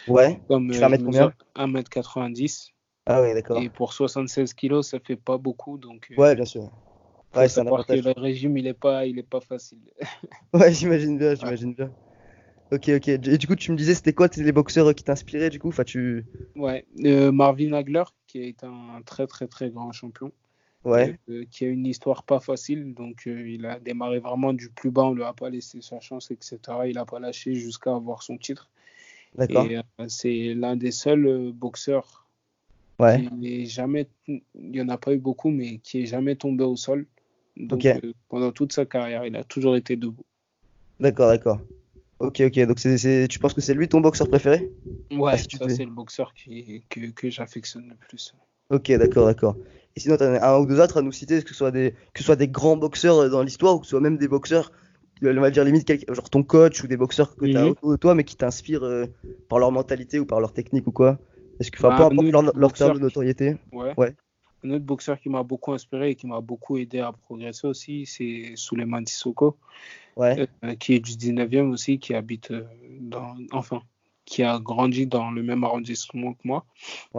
Ouais. 0.09 0.41
Comme, 0.49 0.71
tu 0.71 0.79
fais 0.79 0.87
1m90. 0.87 2.72
Ah 3.07 3.21
oui, 3.23 3.35
d'accord. 3.35 3.61
Et 3.61 3.69
pour 3.69 3.93
76 3.93 4.55
kilos, 4.55 4.89
ça 4.89 5.01
fait 5.01 5.17
pas 5.17 5.39
beaucoup. 5.39 5.77
Donc, 5.77 6.09
euh, 6.13 6.21
ouais, 6.21 6.35
bien 6.35 6.45
sûr. 6.45 6.71
Ouais, 7.35 7.49
c'est 7.49 7.61
un 7.61 7.65
que 7.65 7.93
le 7.95 8.21
régime, 8.21 8.59
il 8.59 8.67
est 8.67 8.75
pas, 8.75 9.07
il 9.07 9.19
est 9.19 9.29
pas 9.29 9.41
facile. 9.41 9.79
ouais, 10.53 10.73
j'imagine 10.73 11.19
bien, 11.19 11.35
j'imagine 11.35 11.75
bien. 11.75 11.91
Ok, 12.71 12.89
ok. 12.89 13.09
Et 13.09 13.19
du 13.19 13.47
coup, 13.47 13.57
tu 13.57 13.73
me 13.73 13.77
disais, 13.77 13.95
c'était 13.95 14.13
quoi 14.13 14.29
les 14.37 14.53
boxeurs 14.53 14.95
qui 14.95 15.05
t'inspiraient 15.05 15.51
du 15.51 15.59
coup? 15.59 15.69
Enfin, 15.69 15.85
tu... 15.85 16.25
Ouais, 16.57 16.87
euh, 17.05 17.33
Marvin 17.33 17.73
Hagler, 17.73 18.05
qui 18.27 18.43
est 18.43 18.65
un 18.65 19.03
très 19.05 19.27
très 19.27 19.47
très 19.47 19.71
grand 19.71 19.93
champion. 19.93 20.31
Ouais. 20.85 21.17
Euh, 21.29 21.45
qui 21.51 21.65
a 21.65 21.69
une 21.69 21.87
histoire 21.87 22.25
pas 22.25 22.41
facile. 22.41 22.95
Donc, 22.95 23.23
il 23.27 23.67
a 23.67 23.79
démarré 23.79 24.19
vraiment 24.19 24.53
du 24.53 24.69
plus 24.69 24.91
bas, 24.91 25.05
on 25.05 25.15
lui 25.15 25.23
a 25.23 25.33
pas 25.33 25.49
laissé 25.49 25.81
sa 25.81 26.01
chance, 26.01 26.31
etc. 26.31 26.59
Il 26.87 26.99
a 26.99 27.05
pas 27.05 27.19
lâché 27.19 27.55
jusqu'à 27.55 27.95
avoir 27.95 28.23
son 28.23 28.37
titre. 28.37 28.69
D'accord. 29.37 29.67
Et 29.67 29.81
c'est 30.09 30.55
l'un 30.55 30.77
des 30.77 30.91
seuls 30.91 31.53
boxeurs 31.53 32.22
Ouais. 33.03 33.29
Il 33.41 33.67
jamais, 33.67 34.09
il 34.29 34.43
y 34.55 34.81
en 34.81 34.89
a 34.89 34.97
pas 34.97 35.13
eu 35.13 35.19
beaucoup, 35.19 35.51
mais 35.51 35.79
qui 35.79 36.03
est 36.03 36.07
jamais 36.07 36.37
tombé 36.37 36.63
au 36.63 36.77
sol. 36.77 37.07
Donc, 37.57 37.85
euh, 37.85 37.99
pendant 38.29 38.53
toute 38.53 38.73
sa 38.73 38.87
carrière, 38.87 39.27
il 39.27 39.35
a 39.35 39.43
toujours 39.43 39.75
été 39.75 39.97
debout. 39.97 40.25
D'accord, 41.01 41.29
d'accord. 41.29 41.61
Ok, 42.21 42.41
ok. 42.41 42.61
Donc, 42.61 42.77
tu 42.79 43.39
penses 43.41 43.55
que 43.55 43.61
c'est 43.61 43.75
lui 43.75 43.89
ton 43.89 44.01
boxeur 44.01 44.29
préféré? 44.29 44.71
Ouais, 45.11 45.37
ça, 45.37 45.69
c'est 45.69 45.85
le 45.85 45.91
boxeur 45.91 46.33
qui, 46.33 46.85
que, 46.89 47.11
que 47.11 47.29
j'affectionne 47.29 47.89
le 47.89 47.97
plus. 47.97 48.35
Ok, 48.71 48.93
d'accord, 48.93 49.27
d'accord. 49.27 49.57
Et 49.97 50.01
sinon, 50.01 50.17
tu 50.17 50.23
as 50.23 50.55
un 50.55 50.59
ou 50.61 50.67
deux 50.67 50.81
autres 50.81 50.99
à 50.99 51.03
nous 51.03 51.13
citer, 51.13 51.43
que 51.43 51.49
ce 51.49 51.55
soit 51.55 51.73
des, 51.73 51.95
que 52.15 52.21
ce 52.21 52.25
soit 52.25 52.37
des 52.37 52.49
grands 52.49 52.77
boxeurs 52.77 53.29
dans 53.29 53.43
l'histoire 53.43 53.75
ou 53.75 53.79
que 53.81 53.87
ce 53.87 53.91
soit 53.91 54.01
même 54.01 54.17
des 54.17 54.29
boxeurs, 54.29 54.71
on 55.23 55.41
va 55.41 55.51
dire 55.51 55.65
limite, 55.65 55.91
genre 56.15 56.31
ton 56.31 56.45
coach 56.45 56.85
ou 56.85 56.87
des 56.87 56.97
boxeurs 56.97 57.35
que 57.35 57.47
tu 57.47 57.57
as 57.57 57.65
mhm. 57.65 57.71
autour 57.71 57.91
de 57.91 57.97
toi, 57.97 58.15
mais 58.15 58.23
qui 58.23 58.37
t'inspirent 58.37 58.85
euh, 58.85 59.07
par 59.49 59.59
leur 59.59 59.73
mentalité 59.73 60.21
ou 60.21 60.25
par 60.25 60.41
leur 60.41 60.53
technique 60.53 60.87
ou 60.87 60.93
quoi? 60.93 61.19
Est-ce 61.63 61.71
que, 61.71 61.79
enfin, 61.79 61.91
bah, 61.91 61.97
peu 62.11 62.29
importe 62.29 62.79
leur, 62.81 62.95
de 62.95 62.99
notoriété. 62.99 63.57
Ouais. 63.73 64.15
Un 64.65 64.71
autre 64.71 64.85
boxeur 64.85 65.19
qui 65.19 65.29
m'a 65.29 65.43
beaucoup 65.43 65.73
inspiré 65.73 66.11
et 66.11 66.15
qui 66.15 66.27
m'a 66.27 66.41
beaucoup 66.41 66.77
aidé 66.77 67.01
à 67.01 67.13
progresser 67.13 67.67
aussi, 67.67 68.07
c'est 68.07 68.53
Suleiman 68.55 69.05
Sissoko, 69.07 69.57
ouais. 70.17 70.49
Euh, 70.65 70.75
qui 70.77 70.95
est 70.95 71.01
du 71.01 71.13
19e 71.13 71.71
aussi, 71.71 71.99
qui 71.99 72.15
habite 72.15 72.51
euh, 72.51 72.65
dans, 73.01 73.35
enfin, 73.53 73.83
qui 74.25 74.43
a 74.43 74.59
grandi 74.59 75.07
dans 75.07 75.31
le 75.31 75.43
même 75.43 75.65
arrondissement 75.65 76.35
que 76.35 76.41
moi. 76.45 76.65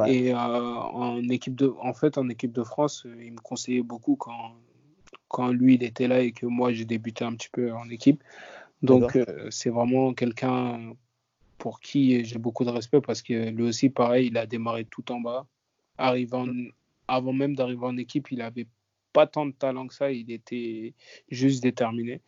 Et 0.08 0.34
euh, 0.34 0.38
en 0.38 1.22
équipe 1.30 1.56
de, 1.56 1.74
en 1.82 1.94
fait, 1.94 2.18
en 2.18 2.30
équipe 2.30 2.54
de 2.54 2.64
France, 2.64 3.06
il 3.22 3.34
me 3.34 3.42
conseillait 3.42 3.82
beaucoup 3.82 4.16
quand, 4.16 4.56
quand 5.28 5.52
lui 5.52 5.76
il 5.76 5.84
était 5.84 6.08
là 6.08 6.22
et 6.22 6.32
que 6.32 6.46
moi 6.46 6.72
j'ai 6.72 6.86
débuté 6.86 7.26
un 7.26 7.34
petit 7.34 7.50
peu 7.52 7.74
en 7.74 7.90
équipe. 7.90 8.24
Donc 8.82 9.18
c'est 9.50 9.70
vraiment 9.70 10.14
quelqu'un 10.14 10.94
pour 11.64 11.80
qui 11.80 12.26
j'ai 12.26 12.40
beaucoup 12.40 12.66
de 12.66 12.70
respect 12.70 13.00
parce 13.00 13.22
que 13.22 13.50
lui 13.52 13.64
aussi, 13.64 13.90
pareil, 13.90 14.28
il 14.28 14.38
a 14.38 14.46
démarré 14.46 14.84
tout 14.84 15.10
en 15.14 15.22
bas. 15.22 15.48
Arrivant, 15.98 16.46
avant 17.08 17.32
même 17.32 17.56
d'arriver 17.56 17.86
en 17.86 17.96
équipe, 17.96 18.34
il 18.34 18.42
avait 18.42 18.68
pas 19.14 19.28
tant 19.28 19.46
de 19.46 19.54
talent 19.54 19.88
que 19.88 19.94
ça, 19.94 20.12
il 20.12 20.30
était 20.30 20.94
juste 21.30 21.64
déterminé. 21.64 22.20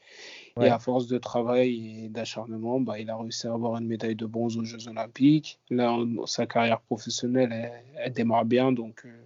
Et 0.62 0.68
à 0.68 0.80
force 0.80 1.08
de 1.08 1.18
travail 1.18 2.06
et 2.06 2.08
d'acharnement, 2.08 2.80
bah, 2.80 2.98
il 2.98 3.10
a 3.10 3.18
réussi 3.18 3.46
à 3.48 3.54
avoir 3.54 3.76
une 3.76 3.88
médaille 3.88 4.16
de 4.16 4.26
bronze 4.26 4.56
aux 4.56 4.64
Jeux 4.64 4.88
Olympiques. 4.88 5.60
Là, 5.70 5.98
sa 6.28 6.46
carrière 6.46 6.80
professionnelle, 6.80 7.74
elle, 7.98 8.14
démarre 8.14 8.46
bien, 8.46 8.72
donc 8.72 9.02
euh, 9.04 9.26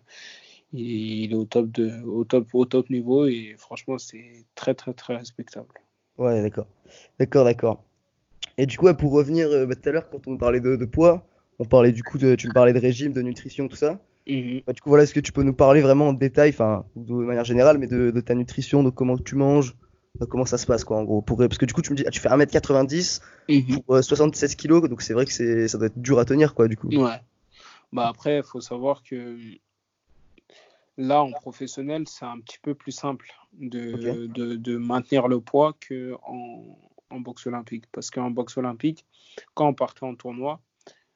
il, 0.73 1.33
est 1.33 1.35
au 1.35 1.45
top, 1.45 1.69
de, 1.69 2.01
au, 2.01 2.23
top, 2.23 2.47
au 2.53 2.65
top 2.65 2.89
niveau 2.89 3.27
et 3.27 3.53
franchement, 3.59 3.99
c'est 3.99 4.43
très, 4.55 4.73
très, 4.73 4.93
très 4.93 5.17
respectable. 5.17 5.75
Ouais, 6.17 6.41
d'accord. 6.41 6.65
D'accord, 7.19 7.43
d'accord. 7.43 7.83
Et 8.59 8.65
du 8.65 8.77
coup, 8.77 8.93
pour 8.93 9.13
revenir 9.13 9.47
euh, 9.47 9.65
bah, 9.65 9.75
tout 9.75 9.87
à 9.87 9.93
l'heure, 9.93 10.09
quand 10.09 10.27
on 10.27 10.35
parlait 10.35 10.59
de, 10.59 10.83
poids, 10.83 11.25
on 11.59 11.65
parlait 11.65 11.93
du 11.93 12.03
coup 12.03 12.17
de, 12.17 12.35
tu 12.35 12.49
me 12.49 12.53
parlais 12.53 12.73
de 12.73 12.79
régime, 12.79 13.13
de 13.13 13.21
nutrition, 13.21 13.69
tout 13.69 13.77
ça. 13.77 14.01
Mhm. 14.27 14.63
Bah, 14.67 14.73
du 14.73 14.81
coup, 14.81 14.89
voilà, 14.89 15.05
est-ce 15.05 15.13
que 15.13 15.21
tu 15.21 15.31
peux 15.31 15.43
nous 15.43 15.53
parler 15.53 15.79
vraiment 15.79 16.09
en 16.09 16.13
détail, 16.13 16.49
enfin, 16.49 16.83
de 16.97 17.13
manière 17.13 17.45
générale, 17.45 17.77
mais 17.77 17.87
de, 17.87 18.11
ta 18.19 18.35
nutrition, 18.35 18.83
de 18.83 18.89
comment 18.89 19.17
tu 19.17 19.35
manges, 19.35 19.77
de 20.19 20.25
comment 20.25 20.43
ça 20.43 20.57
se 20.57 20.65
passe, 20.65 20.83
quoi, 20.83 20.97
en 20.97 21.05
gros. 21.05 21.21
Pour, 21.21 21.37
parce 21.37 21.57
que 21.57 21.65
du 21.65 21.73
coup, 21.73 21.81
tu 21.81 21.91
me 21.91 21.95
dis, 21.95 22.03
ah, 22.05 22.11
tu 22.11 22.19
fais 22.19 22.27
1m90 22.27 23.21
mhm. 23.47 23.79
pour 23.83 24.03
76 24.03 24.51
euh, 24.51 24.55
kg, 24.57 24.89
donc 24.89 25.03
c'est 25.03 25.13
vrai 25.13 25.25
que 25.25 25.31
c'est, 25.31 25.69
ça 25.69 25.77
doit 25.77 25.87
être 25.87 26.01
dur 26.01 26.19
à 26.19 26.25
tenir, 26.25 26.53
quoi, 26.53 26.67
du 26.67 26.75
coup. 26.75 26.89
Ouais. 26.89 27.15
Bah 27.93 28.09
après, 28.09 28.39
il 28.39 28.43
faut 28.43 28.59
savoir 28.59 29.03
que 29.03 29.37
là, 30.97 31.23
en 31.23 31.31
professionnel, 31.31 32.03
c'est 32.07 32.25
un 32.25 32.41
petit 32.41 32.59
peu 32.61 32.75
plus 32.75 32.91
simple 32.91 33.31
de, 33.53 34.27
de, 34.27 34.55
de 34.57 34.77
maintenir 34.77 35.29
le 35.29 35.39
poids 35.39 35.77
qu'en 35.87 36.77
en 37.09 37.19
boxe 37.19 37.47
olympique. 37.47 37.85
Parce 37.91 38.11
qu'en 38.11 38.31
boxe 38.31 38.57
olympique, 38.57 39.05
quand 39.53 39.67
on 39.67 39.73
partait 39.73 40.05
en 40.05 40.15
tournoi, 40.15 40.61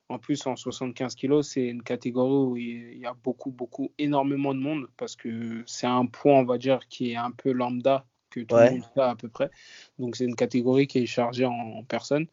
en 0.10 0.20
plus, 0.20 0.46
en 0.46 0.56
75 0.56 1.16
kilos, 1.16 1.48
c'est 1.48 1.66
une 1.66 1.82
catégorie 1.82 2.32
où 2.32 2.58
il 2.58 3.00
y 3.00 3.06
a 3.06 3.14
beaucoup, 3.14 3.52
beaucoup, 3.52 3.92
énormément 3.98 4.54
de 4.54 4.60
monde 4.60 4.88
parce 4.98 5.16
que 5.16 5.64
c'est 5.66 5.88
un 5.88 6.06
poids, 6.06 6.34
on 6.34 6.44
va 6.44 6.58
dire, 6.58 6.88
qui 6.88 7.12
est 7.12 7.16
un 7.16 7.32
peu 7.32 7.52
lambda 7.52 8.06
que 8.30 8.42
tout 8.42 8.56
le 8.56 8.72
monde 8.72 8.84
a 8.98 9.12
à 9.12 9.16
peu 9.16 9.30
près. 9.30 9.50
Donc, 10.00 10.16
c'est 10.16 10.26
une 10.26 10.36
catégorie 10.36 10.88
qui 10.88 11.00
est 11.00 11.06
chargée 11.06 11.46
en, 11.46 11.84
personnes. 11.84 12.28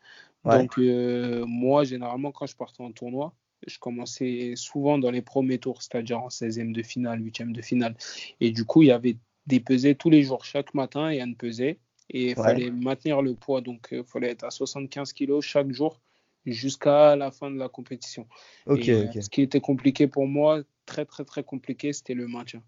Donc, 0.44 0.78
euh, 0.78 1.44
moi, 1.46 1.84
généralement, 1.84 2.32
quand 2.32 2.46
je 2.46 2.56
partais 2.56 2.82
en 2.82 2.92
tournoi, 2.92 3.34
je 3.66 3.78
commençais 3.78 4.54
souvent 4.56 4.98
dans 4.98 5.10
les 5.10 5.22
premiers 5.22 5.58
tours, 5.58 5.82
c'est-à-dire 5.82 6.20
en 6.22 6.28
16e 6.28 6.72
de 6.72 6.82
finale, 6.82 7.20
8e 7.20 7.52
de 7.52 7.62
finale. 7.62 7.94
Et 8.40 8.50
du 8.50 8.64
coup, 8.64 8.82
il 8.82 8.88
y 8.88 8.92
avait 8.92 9.16
des 9.46 9.60
pesées 9.60 9.94
tous 9.94 10.10
les 10.10 10.22
jours, 10.22 10.44
chaque 10.44 10.74
matin, 10.74 11.12
il 11.12 11.18
y 11.18 11.20
a 11.20 11.24
une 11.24 11.36
pesée. 11.36 11.78
Et 12.10 12.30
il 12.30 12.34
fallait 12.34 12.70
maintenir 12.70 13.22
le 13.22 13.34
poids. 13.34 13.60
Donc, 13.60 13.88
il 13.92 14.04
fallait 14.04 14.30
être 14.30 14.44
à 14.44 14.50
75 14.50 15.12
kilos 15.12 15.44
chaque 15.44 15.70
jour 15.72 16.00
jusqu'à 16.46 17.16
la 17.16 17.30
fin 17.30 17.50
de 17.50 17.58
la 17.58 17.68
compétition. 17.68 18.26
Euh, 18.68 18.76
ce 18.76 19.28
qui 19.28 19.42
était 19.42 19.60
compliqué 19.60 20.06
pour 20.06 20.26
moi, 20.26 20.62
très 20.86 21.04
très 21.04 21.24
très 21.24 21.44
compliqué, 21.44 21.92
c'était 21.92 22.14
le 22.14 22.26
maintien. 22.26 22.62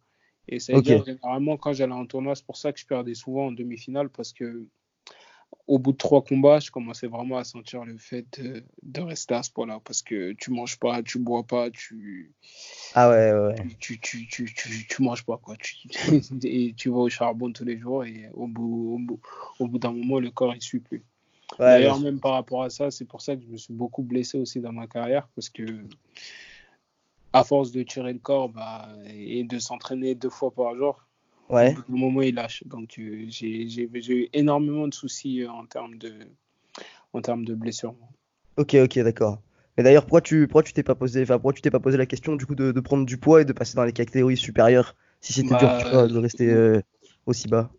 Et 0.48 0.58
c'est 0.58 0.74
okay. 0.74 1.02
généralement 1.04 1.56
quand 1.56 1.72
j'allais 1.72 1.92
en 1.92 2.06
tournoi, 2.06 2.34
c'est 2.34 2.44
pour 2.44 2.56
ça 2.56 2.72
que 2.72 2.80
je 2.80 2.86
perdais 2.86 3.14
souvent 3.14 3.46
en 3.46 3.52
demi-finale 3.52 4.08
parce 4.10 4.32
que 4.32 4.66
au 5.66 5.78
bout 5.78 5.92
de 5.92 5.96
trois 5.96 6.22
combats, 6.22 6.60
je 6.60 6.70
commençais 6.70 7.06
vraiment 7.06 7.38
à 7.38 7.44
sentir 7.44 7.84
le 7.84 7.96
fait 7.96 8.40
de, 8.82 9.00
rester 9.00 9.34
à 9.34 9.42
ce 9.42 9.50
point-là 9.50 9.80
parce 9.84 10.02
que 10.02 10.32
tu 10.32 10.50
manges 10.50 10.78
pas, 10.78 11.02
tu 11.02 11.18
bois 11.18 11.44
pas, 11.44 11.70
tu 11.70 12.32
ah 12.94 13.08
ouais, 13.08 13.32
ouais. 13.32 13.54
Tu, 13.78 13.98
tu, 13.98 14.26
tu, 14.26 14.52
tu, 14.54 14.86
tu 14.86 15.02
manges 15.02 15.24
pas 15.24 15.38
quoi, 15.38 15.56
tu, 15.56 15.76
et 16.44 16.74
tu 16.76 16.90
vas 16.90 16.98
au 16.98 17.08
charbon 17.08 17.52
tous 17.52 17.64
les 17.64 17.78
jours 17.78 18.04
et 18.04 18.28
au 18.34 18.46
bout, 18.46 18.94
au 18.94 18.98
bout, 18.98 19.20
au 19.60 19.68
bout 19.68 19.78
d'un 19.78 19.92
moment 19.92 20.18
le 20.18 20.30
corps 20.30 20.54
il 20.54 20.62
suit 20.62 20.80
plus. 20.80 21.04
D'ailleurs, 21.58 22.00
même 22.00 22.18
par 22.18 22.32
rapport 22.32 22.62
à 22.62 22.70
ça, 22.70 22.90
c'est 22.90 23.04
pour 23.04 23.20
ça 23.20 23.36
que 23.36 23.42
je 23.42 23.48
me 23.48 23.56
suis 23.56 23.74
beaucoup 23.74 24.02
blessé 24.02 24.38
aussi 24.38 24.60
dans 24.60 24.72
ma 24.72 24.86
carrière 24.86 25.28
parce 25.34 25.50
que 25.50 25.84
à 27.32 27.44
force 27.44 27.72
de 27.72 27.82
tirer 27.82 28.12
le 28.12 28.18
corps 28.18 28.48
bah, 28.48 28.88
et 29.06 29.44
de 29.44 29.58
s'entraîner 29.58 30.14
deux 30.14 30.30
fois 30.30 30.50
par 30.50 30.74
jour, 30.76 31.02
ouais. 31.48 31.74
au 31.88 31.96
moment 31.96 32.22
il 32.22 32.34
lâche. 32.34 32.62
Donc 32.66 32.96
euh, 32.98 33.24
j'ai 33.28 33.88
eu 33.88 34.28
énormément 34.32 34.88
de 34.88 34.94
soucis 34.94 35.42
euh, 35.42 35.50
en 35.50 35.66
termes 35.66 35.96
de, 35.98 36.12
en 37.12 37.20
termes 37.20 37.44
de 37.44 37.54
blessures. 37.54 37.94
Ok, 38.56 38.74
ok, 38.74 38.98
d'accord. 39.00 39.40
Mais 39.76 39.84
d'ailleurs, 39.84 40.04
pourquoi 40.04 40.20
tu 40.20 40.46
pourquoi 40.46 40.62
tu 40.62 40.72
t'es 40.72 40.82
pas 40.82 40.94
posé, 40.94 41.22
enfin 41.22 41.34
pourquoi 41.34 41.54
tu 41.54 41.62
t'es 41.62 41.70
pas 41.70 41.80
posé 41.80 41.96
la 41.96 42.06
question 42.06 42.36
du 42.36 42.44
coup 42.44 42.54
de, 42.54 42.72
de, 42.72 42.80
prendre 42.80 43.06
du 43.06 43.16
poids 43.16 43.40
et 43.40 43.44
de 43.44 43.52
passer 43.52 43.74
dans 43.74 43.84
les 43.84 43.92
catégories 43.92 44.36
supérieures 44.36 44.94
si 45.20 45.32
c'était 45.32 45.56
dur 45.56 45.68
bah, 45.68 46.06
de 46.08 46.18
rester 46.18 46.50
euh, 46.50 46.82
aussi 47.26 47.48
bas? 47.48 47.70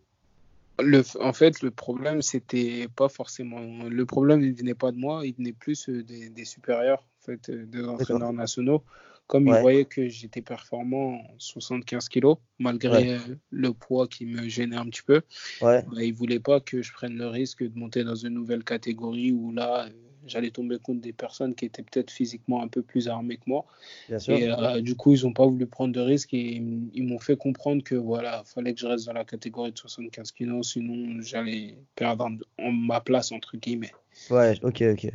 le, 0.80 1.04
en 1.20 1.34
fait, 1.34 1.62
le 1.62 1.72
problème, 1.72 2.22
c'était 2.22 2.88
pas 2.96 3.10
forcément. 3.10 3.60
Le 3.88 4.06
problème, 4.06 4.42
il 4.42 4.54
venait 4.54 4.74
pas 4.74 4.92
de 4.92 4.98
moi, 4.98 5.26
il 5.26 5.36
venait 5.36 5.54
plus 5.54 5.90
euh, 5.90 6.04
des, 6.04 6.30
des 6.30 6.46
supérieurs, 6.46 7.06
en 7.22 7.26
fait, 7.26 7.50
euh, 7.50 7.66
des 7.66 7.84
entraîneurs 7.84 8.34
nationaux. 8.34 8.84
Comme 9.28 9.48
ils 9.48 9.56
voyaient 9.56 9.86
que 9.86 10.10
j'étais 10.10 10.42
performant 10.42 11.16
en 11.16 11.36
75 11.40 12.10
kilos, 12.10 12.38
malgré 12.60 13.14
euh, 13.14 13.20
le 13.50 13.74
poids 13.74 14.08
qui 14.08 14.26
me 14.26 14.48
gênait 14.48 14.76
un 14.76 14.86
petit 14.86 15.02
peu, 15.02 15.22
ouais. 15.62 15.84
bah, 15.88 16.04
ils 16.04 16.14
voulaient 16.14 16.40
pas 16.40 16.60
que 16.60 16.82
je 16.82 16.92
prenne 16.92 17.18
le 17.18 17.28
risque 17.28 17.64
de 17.64 17.80
monter 17.80 18.04
dans 18.04 18.16
une 18.16 18.34
nouvelle 18.34 18.64
catégorie 18.64 19.32
où 19.32 19.52
là, 19.52 19.88
j'allais 20.26 20.52
tomber 20.52 20.78
contre 20.78 21.02
des 21.02 21.14
personnes 21.14 21.56
qui 21.56 21.66
étaient 21.66 21.84
peut-être 21.84 22.12
physiquement 22.12 22.62
un 22.62 22.68
peu 22.68 22.82
plus 22.82 23.08
armées 23.08 23.38
que 23.38 23.44
moi. 23.48 23.66
Bien 24.10 24.20
sûr. 24.20 24.38
Et 24.38 24.50
euh, 24.50 24.82
du 24.82 24.96
coup, 24.96 25.14
ils 25.14 25.24
n'ont 25.24 25.34
pas 25.34 25.46
voulu 25.46 25.68
prendre 25.68 25.94
de 25.94 26.00
risques 26.00 26.34
et 26.34 26.62
ils 26.94 27.04
m'ont 27.04 27.20
fait 27.20 27.38
comprendre 27.38 27.84
que 27.84 27.96
voilà, 27.96 28.44
fallait 28.46 28.74
que 28.74 28.80
je 28.80 28.88
reste 28.88 29.06
dans 29.06 29.14
la 29.14 29.26
catégorie 29.26 29.72
de 29.72 29.78
75 29.78 30.32
kg, 30.32 30.64
sinon 30.64 31.22
j'allais 31.22 31.78
perdre 31.96 32.30
en, 32.60 32.72
ma 32.72 33.02
place 33.02 33.32
entre 33.32 33.58
guillemets. 33.58 33.94
Ouais, 34.30 34.60
ok, 34.64 34.84
ok, 34.94 35.12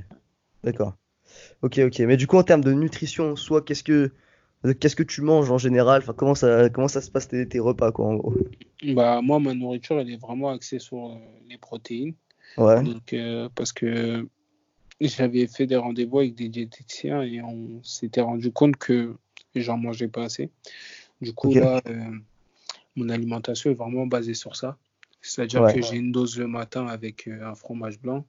d'accord. 0.65 0.97
Ok, 1.63 1.79
ok. 1.79 1.99
Mais 2.01 2.17
du 2.17 2.27
coup, 2.27 2.37
en 2.37 2.43
termes 2.43 2.65
de 2.65 2.73
nutrition, 2.73 3.37
soit 3.37 3.63
qu'est-ce 3.63 3.83
que 3.83 4.13
qu'est-ce 4.81 4.97
que 4.97 5.03
tu 5.03 5.23
manges 5.23 5.51
en 5.51 5.59
général? 5.59 6.03
Enfin, 6.03 6.15
comment 6.17 6.35
ça 6.35 6.69
comment 6.69 6.89
ça 6.89 7.01
se 7.01 7.11
passe 7.11 7.29
tes, 7.29 7.49
tes 7.49 7.59
repas 7.59 7.93
quoi 7.93 8.07
en 8.07 8.15
gros? 8.17 8.35
Bah 8.85 9.21
moi, 9.23 9.41
ma 9.41 9.55
nourriture, 9.55 9.99
elle 9.99 10.11
est 10.11 10.21
vraiment 10.21 10.51
axée 10.51 10.79
sur 10.79 11.07
euh, 11.07 11.19
les 11.49 11.59
protéines. 11.59 12.15
Ouais. 12.57 12.83
Donc, 12.83 13.13
euh, 13.13 13.49
parce 13.55 13.73
que 13.73 14.27
j'avais 15.01 15.47
fait 15.47 15.67
des 15.67 15.77
rendez-vous 15.77 16.21
avec 16.21 16.35
des 16.35 16.49
diététiciens 16.49 17.23
et 17.23 17.41
on 17.43 17.83
s'était 17.83 18.21
rendu 18.21 18.51
compte 18.51 18.77
que 18.77 19.17
j'en 19.55 19.77
mangeais 19.77 20.09
pas 20.09 20.25
assez. 20.25 20.51
Du 21.21 21.33
coup, 21.33 21.55
là, 21.55 21.81
euh, 21.89 22.11
mon 22.97 23.09
alimentation 23.09 23.71
est 23.71 23.75
vraiment 23.75 24.07
basée 24.07 24.35
sur 24.35 24.57
ça. 24.57 24.77
C'est-à-dire 25.21 25.73
que 25.73 25.83
j'ai 25.83 25.97
une 25.97 26.13
dose 26.13 26.39
le 26.39 26.47
matin 26.47 26.87
avec 26.87 27.27
euh, 27.27 27.45
un 27.45 27.55
fromage 27.55 28.01
blanc. 28.01 28.25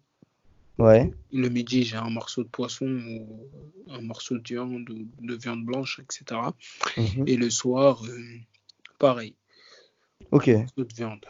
Ouais. 0.79 1.11
Le 1.33 1.49
midi, 1.49 1.83
j'ai 1.83 1.97
un 1.97 2.09
morceau 2.09 2.43
de 2.43 2.47
poisson 2.47 2.85
ou 2.87 3.49
un 3.89 4.01
morceau 4.01 4.37
de 4.37 4.43
viande 4.47 4.85
de 5.19 5.35
viande 5.35 5.65
blanche, 5.65 5.99
etc. 5.99 6.39
Mhm. 6.95 7.27
Et 7.27 7.35
le 7.35 7.49
soir, 7.49 8.01
euh, 8.05 8.37
pareil. 8.97 9.35
Ok. 10.31 10.47
Un 10.47 10.59
morceau 10.59 10.83
de 10.85 10.93
viande. 10.93 11.25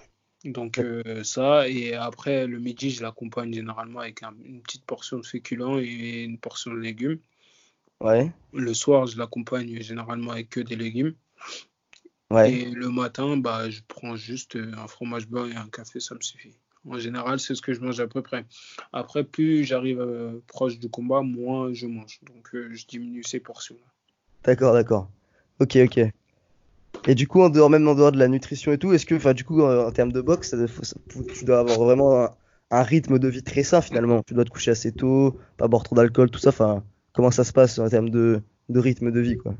Donc 0.45 0.77
euh, 0.77 1.23
ça, 1.23 1.67
et 1.67 1.95
après 1.95 2.47
le 2.47 2.59
midi, 2.59 2.91
je 2.91 3.01
l'accompagne 3.01 3.51
généralement 3.51 3.99
avec 3.99 4.21
une 4.21 4.61
petite 4.61 4.85
portion 4.85 5.17
de 5.17 5.25
féculents 5.25 5.79
et 5.79 6.23
une 6.23 6.37
portion 6.37 6.71
de 6.71 6.77
légumes. 6.77 7.19
Ouais. 7.99 8.31
Le 8.53 8.73
soir, 8.73 9.07
je 9.07 9.17
l'accompagne 9.17 9.81
généralement 9.81 10.31
avec 10.31 10.49
que 10.51 10.59
des 10.59 10.75
légumes. 10.75 11.15
Ouais. 12.29 12.53
Et 12.53 12.65
le 12.69 12.89
matin, 12.89 13.35
bah, 13.35 13.69
je 13.69 13.81
prends 13.87 14.15
juste 14.15 14.55
un 14.55 14.87
fromage 14.87 15.27
blanc 15.27 15.47
et 15.47 15.55
un 15.55 15.67
café, 15.67 15.99
ça 15.99 16.13
me 16.13 16.21
suffit. 16.21 16.55
En 16.89 16.97
général, 16.97 17.39
c'est 17.39 17.53
ce 17.53 17.61
que 17.61 17.73
je 17.73 17.81
mange 17.81 17.99
à 17.99 18.07
peu 18.07 18.23
près. 18.23 18.45
Après, 18.93 19.23
plus 19.23 19.63
j'arrive 19.63 20.01
euh, 20.01 20.39
proche 20.47 20.79
du 20.79 20.89
combat, 20.89 21.21
moins 21.21 21.71
je 21.71 21.85
mange. 21.85 22.19
Donc, 22.27 22.49
euh, 22.55 22.69
je 22.73 22.87
diminue 22.87 23.23
ces 23.23 23.39
portions-là. 23.39 23.85
D'accord, 24.43 24.73
d'accord. 24.73 25.07
Ok, 25.59 25.77
ok. 25.77 25.99
Et 27.07 27.15
du 27.15 27.27
coup, 27.27 27.41
en 27.41 27.49
dehors, 27.49 27.69
même 27.69 27.87
en 27.87 27.93
dehors 27.93 28.11
de 28.11 28.17
la 28.17 28.27
nutrition 28.27 28.71
et 28.71 28.79
tout, 28.79 28.91
est-ce 28.91 29.05
que, 29.05 29.15
enfin, 29.15 29.33
du 29.33 29.43
coup, 29.43 29.61
en, 29.61 29.91
termes 29.91 30.11
de 30.11 30.21
boxe, 30.21 30.55
tu 31.35 31.45
dois 31.45 31.59
avoir 31.59 31.79
vraiment 31.79 32.29
un, 32.71 32.83
rythme 32.83 33.19
de 33.19 33.27
vie 33.27 33.43
très 33.43 33.63
sain 33.63 33.81
finalement. 33.81 34.23
Tu 34.23 34.33
dois 34.33 34.45
te 34.45 34.49
coucher 34.49 34.71
assez 34.71 34.91
tôt, 34.91 35.37
pas 35.57 35.67
boire 35.67 35.83
trop 35.83 35.95
d'alcool, 35.95 36.31
tout 36.31 36.39
ça. 36.39 36.49
Enfin, 36.49 36.83
comment 37.13 37.31
ça 37.31 37.43
se 37.43 37.53
passe 37.53 37.77
en 37.77 37.87
termes 37.87 38.09
de, 38.09 38.41
de 38.69 38.79
rythme 38.79 39.11
de 39.11 39.19
vie, 39.19 39.37
quoi? 39.37 39.53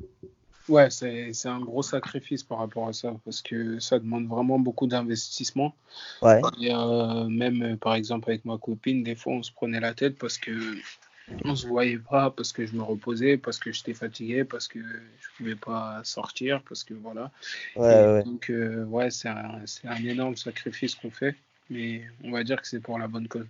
Ouais, 0.70 0.90
c'est 0.92 1.48
un 1.48 1.60
gros 1.60 1.82
sacrifice 1.82 2.44
par 2.44 2.60
rapport 2.60 2.88
à 2.88 2.94
ça 2.94 3.16
parce 3.26 3.42
que 3.42 3.80
ça 3.80 3.98
demande 3.98 4.28
vraiment 4.28 4.60
beaucoup 4.60 4.86
d'investissement. 4.86 5.76
Ouais. 6.22 6.40
Et 6.62 6.74
euh, 6.74 7.26
même 7.26 7.78
par 7.78 7.96
exemple 7.96 8.30
avec 8.30 8.46
ma 8.46 8.58
copine, 8.58 9.04
des 9.04 9.16
fois 9.16 9.34
on 9.34 9.44
se 9.44 9.52
prenait 9.52 9.80
la 9.80 9.94
tête 9.96 10.18
parce 10.18 10.38
que 10.38 10.52
on 11.44 11.56
se 11.56 11.68
voyait 11.68 11.98
pas 11.98 12.30
parce 12.30 12.54
que 12.54 12.66
je 12.66 12.76
me 12.76 12.84
reposais, 12.84 13.38
parce 13.38 13.58
que 13.58 13.72
j'étais 13.72 13.94
fatigué, 13.94 14.44
parce 14.44 14.68
que 14.68 14.80
je 14.80 15.28
pouvais 15.38 15.56
pas 15.56 16.02
sortir, 16.04 16.62
parce 16.68 16.84
que 16.84 16.94
voilà. 16.94 17.32
Ouais, 17.76 18.24
Donc 18.24 18.50
euh, 18.50 18.86
ouais, 18.86 19.10
c'est 19.10 19.30
un, 19.30 19.62
un, 19.86 20.06
énorme 20.06 20.36
sacrifice 20.36 20.96
qu'on 20.96 21.12
fait, 21.12 21.36
mais 21.70 22.04
on 22.24 22.32
va 22.32 22.44
dire 22.44 22.62
que 22.62 22.68
c'est 22.68 22.80
pour 22.80 23.00
la 23.00 23.08
bonne 23.08 23.28
cause. 23.28 23.48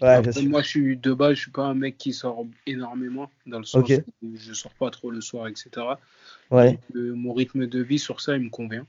Ouais, 0.00 0.20
moi, 0.48 0.62
je 0.62 0.68
suis 0.68 0.96
de 0.96 1.12
base, 1.12 1.34
je 1.34 1.42
suis 1.42 1.50
pas 1.50 1.64
un 1.64 1.74
mec 1.74 1.96
qui 1.96 2.12
sort 2.12 2.44
énormément 2.66 3.30
dans 3.46 3.58
le 3.58 3.64
sens 3.64 3.88
où 4.22 4.34
je 4.34 4.52
sors 4.52 4.72
pas 4.72 4.90
trop 4.90 5.10
le 5.10 5.20
soir, 5.20 5.46
etc. 5.48 5.70
Ouais. 6.50 6.78
Euh, 6.96 7.14
mon 7.14 7.32
rythme 7.32 7.66
de 7.66 7.80
vie 7.80 7.98
sur 7.98 8.20
ça, 8.20 8.36
il 8.36 8.42
me 8.42 8.50
convient. 8.50 8.86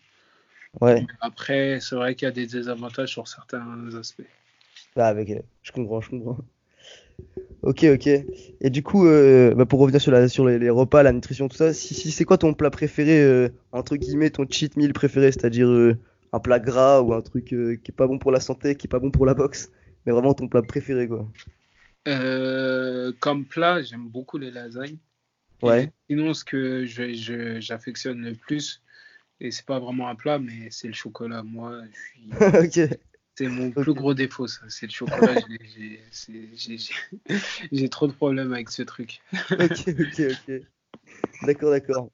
Ouais. 0.82 1.06
Après, 1.20 1.80
c'est 1.82 1.96
vrai 1.96 2.16
qu'il 2.16 2.26
y 2.26 2.30
a 2.30 2.32
des 2.32 2.48
désavantages 2.48 3.10
sur 3.10 3.28
certains 3.28 3.94
aspects. 4.00 4.24
Ah, 4.96 5.08
avec, 5.08 5.44
je 5.62 5.72
comprends, 5.72 6.02
je 6.02 6.10
comprends. 6.10 6.38
Ok, 7.62 7.86
ok. 7.86 8.08
Et 8.62 8.70
du 8.70 8.84
coup, 8.84 9.08
euh, 9.08 9.54
bah, 9.56 9.66
pour 9.66 9.80
revenir 9.80 10.02
sur, 10.02 10.12
la, 10.12 10.28
sur 10.28 10.46
les, 10.46 10.60
les 10.60 10.70
repas, 10.70 11.02
la 11.04 11.14
nutrition, 11.14 11.48
tout 11.48 11.56
ça, 11.56 11.74
si, 11.74 11.94
si 11.94 12.12
c'est 12.12 12.26
quoi 12.26 12.38
ton 12.38 12.54
plat 12.54 12.70
préféré, 12.70 13.22
euh, 13.22 13.50
entre 13.72 13.96
guillemets, 13.96 14.32
ton 14.32 14.46
cheat 14.50 14.76
meal 14.76 14.94
préféré, 14.94 15.32
c'est-à-dire 15.32 15.70
euh, 15.70 15.98
un 16.34 16.40
plat 16.40 16.60
gras 16.60 17.02
ou 17.02 17.14
un 17.14 17.22
truc 17.22 17.54
euh, 17.54 17.78
qui 17.82 17.92
est 17.92 17.96
pas 17.96 18.08
bon 18.08 18.18
pour 18.20 18.32
la 18.32 18.42
santé, 18.42 18.76
qui 18.76 18.88
est 18.88 18.90
pas 18.90 19.00
bon 19.00 19.12
pour 19.12 19.26
la 19.26 19.34
boxe, 19.34 19.72
mais 20.06 20.12
vraiment 20.12 20.34
ton 20.34 20.48
plat 20.48 20.62
préféré, 20.62 21.08
quoi. 21.08 21.28
Euh, 22.08 23.14
comme 23.20 23.46
plat, 23.46 23.82
j'aime 23.82 24.08
beaucoup 24.08 24.38
les 24.38 24.52
lasagnes. 24.52 24.98
Ouais. 25.62 25.86
Et 25.86 25.90
sinon, 26.10 26.34
ce 26.34 26.44
que 26.44 26.86
j'affectionne 26.86 28.22
le 28.22 28.36
plus, 28.36 28.82
et 29.40 29.52
c'est 29.52 29.66
pas 29.66 29.80
vraiment 29.80 30.10
un 30.10 30.16
plat, 30.16 30.40
mais 30.40 30.68
c'est 30.70 30.88
le 30.88 30.94
chocolat. 30.94 31.44
Moi, 31.44 31.82
je 31.92 32.00
suis, 32.00 32.30
ok. 32.90 32.98
c'est 33.36 33.48
mon 33.48 33.72
plus 33.72 33.94
gros 33.94 34.14
défaut, 34.14 34.48
ça. 34.48 34.62
C'est 34.68 34.88
le 34.88 34.92
chocolat. 34.92 35.36
J'ai 37.72 37.90
trop 37.90 38.08
de 38.08 38.14
problèmes 38.14 38.54
avec 38.54 38.70
ce 38.70 38.84
truc. 38.84 39.22
Ok, 39.52 39.88
ok, 39.88 40.22
ok. 40.32 40.62
D'accord, 41.44 41.72
d'accord. 41.72 42.10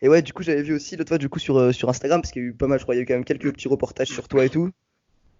Et 0.00 0.08
ouais, 0.08 0.20
du 0.20 0.32
coup, 0.32 0.42
j'avais 0.42 0.62
vu 0.62 0.74
aussi 0.74 0.96
l'autre 0.96 1.10
fois, 1.10 1.18
du 1.18 1.28
coup, 1.28 1.38
sur, 1.38 1.56
euh, 1.56 1.70
sur 1.70 1.88
Instagram, 1.88 2.20
parce 2.20 2.32
qu'il 2.32 2.42
y 2.42 2.44
a 2.44 2.48
eu 2.48 2.52
pas 2.52 2.66
mal, 2.66 2.80
je 2.80 2.84
crois, 2.84 2.96
il 2.96 2.98
y 2.98 3.00
a 3.00 3.04
eu 3.04 3.06
quand 3.06 3.14
même 3.14 3.24
quelques 3.24 3.52
petits 3.52 3.68
reportages 3.68 4.08
sur 4.08 4.26
toi 4.26 4.44
et 4.44 4.50
tout. 4.50 4.70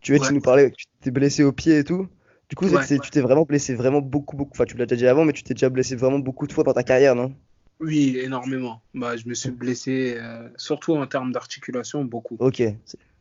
Tu, 0.02 0.12
vois, 0.12 0.20
tu 0.26 0.32
Ouais. 0.32 0.34
nous 0.34 0.40
parlais 0.40 0.70
que 0.70 0.76
tu 0.76 0.86
t'es 1.00 1.10
blessé 1.10 1.42
au 1.44 1.52
pied 1.52 1.78
et 1.78 1.84
tout. 1.84 2.08
Du 2.48 2.56
coup, 2.56 2.66
Ouais. 2.68 2.86
tu 2.86 3.00
t'es 3.00 3.20
vraiment 3.20 3.44
blessé 3.44 3.74
vraiment 3.74 4.00
beaucoup, 4.00 4.36
beaucoup. 4.36 4.52
Enfin, 4.54 4.64
tu 4.64 4.76
l'as 4.76 4.86
déjà 4.86 4.96
dit 4.98 5.06
avant, 5.06 5.24
mais 5.24 5.32
tu 5.32 5.42
t'es 5.42 5.54
déjà 5.54 5.70
blessé 5.70 5.96
vraiment 5.96 6.18
beaucoup 6.18 6.46
de 6.46 6.52
fois 6.52 6.64
dans 6.64 6.74
ta 6.74 6.82
carrière, 6.82 7.14
non? 7.14 7.34
Oui, 7.80 8.18
énormément. 8.18 8.82
Bah, 8.94 9.16
je 9.16 9.26
me 9.28 9.34
suis 9.34 9.50
blessé, 9.50 10.16
euh, 10.18 10.48
surtout 10.56 10.94
en 10.94 11.06
termes 11.06 11.32
d'articulation, 11.32 12.04
beaucoup. 12.04 12.36
Ok. 12.38 12.62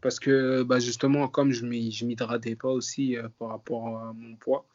Parce 0.02 0.20
que 0.20 0.64
bah, 0.64 0.80
justement, 0.80 1.28
comme 1.28 1.52
je 1.52 1.62
je 1.92 2.06
m'hydratais 2.06 2.56
pas 2.56 2.70
aussi 2.70 3.18
euh, 3.18 3.30
par 3.40 3.50
rapport 3.50 3.98
à 3.98 4.14
mon 4.14 4.36
poids, 4.36 4.66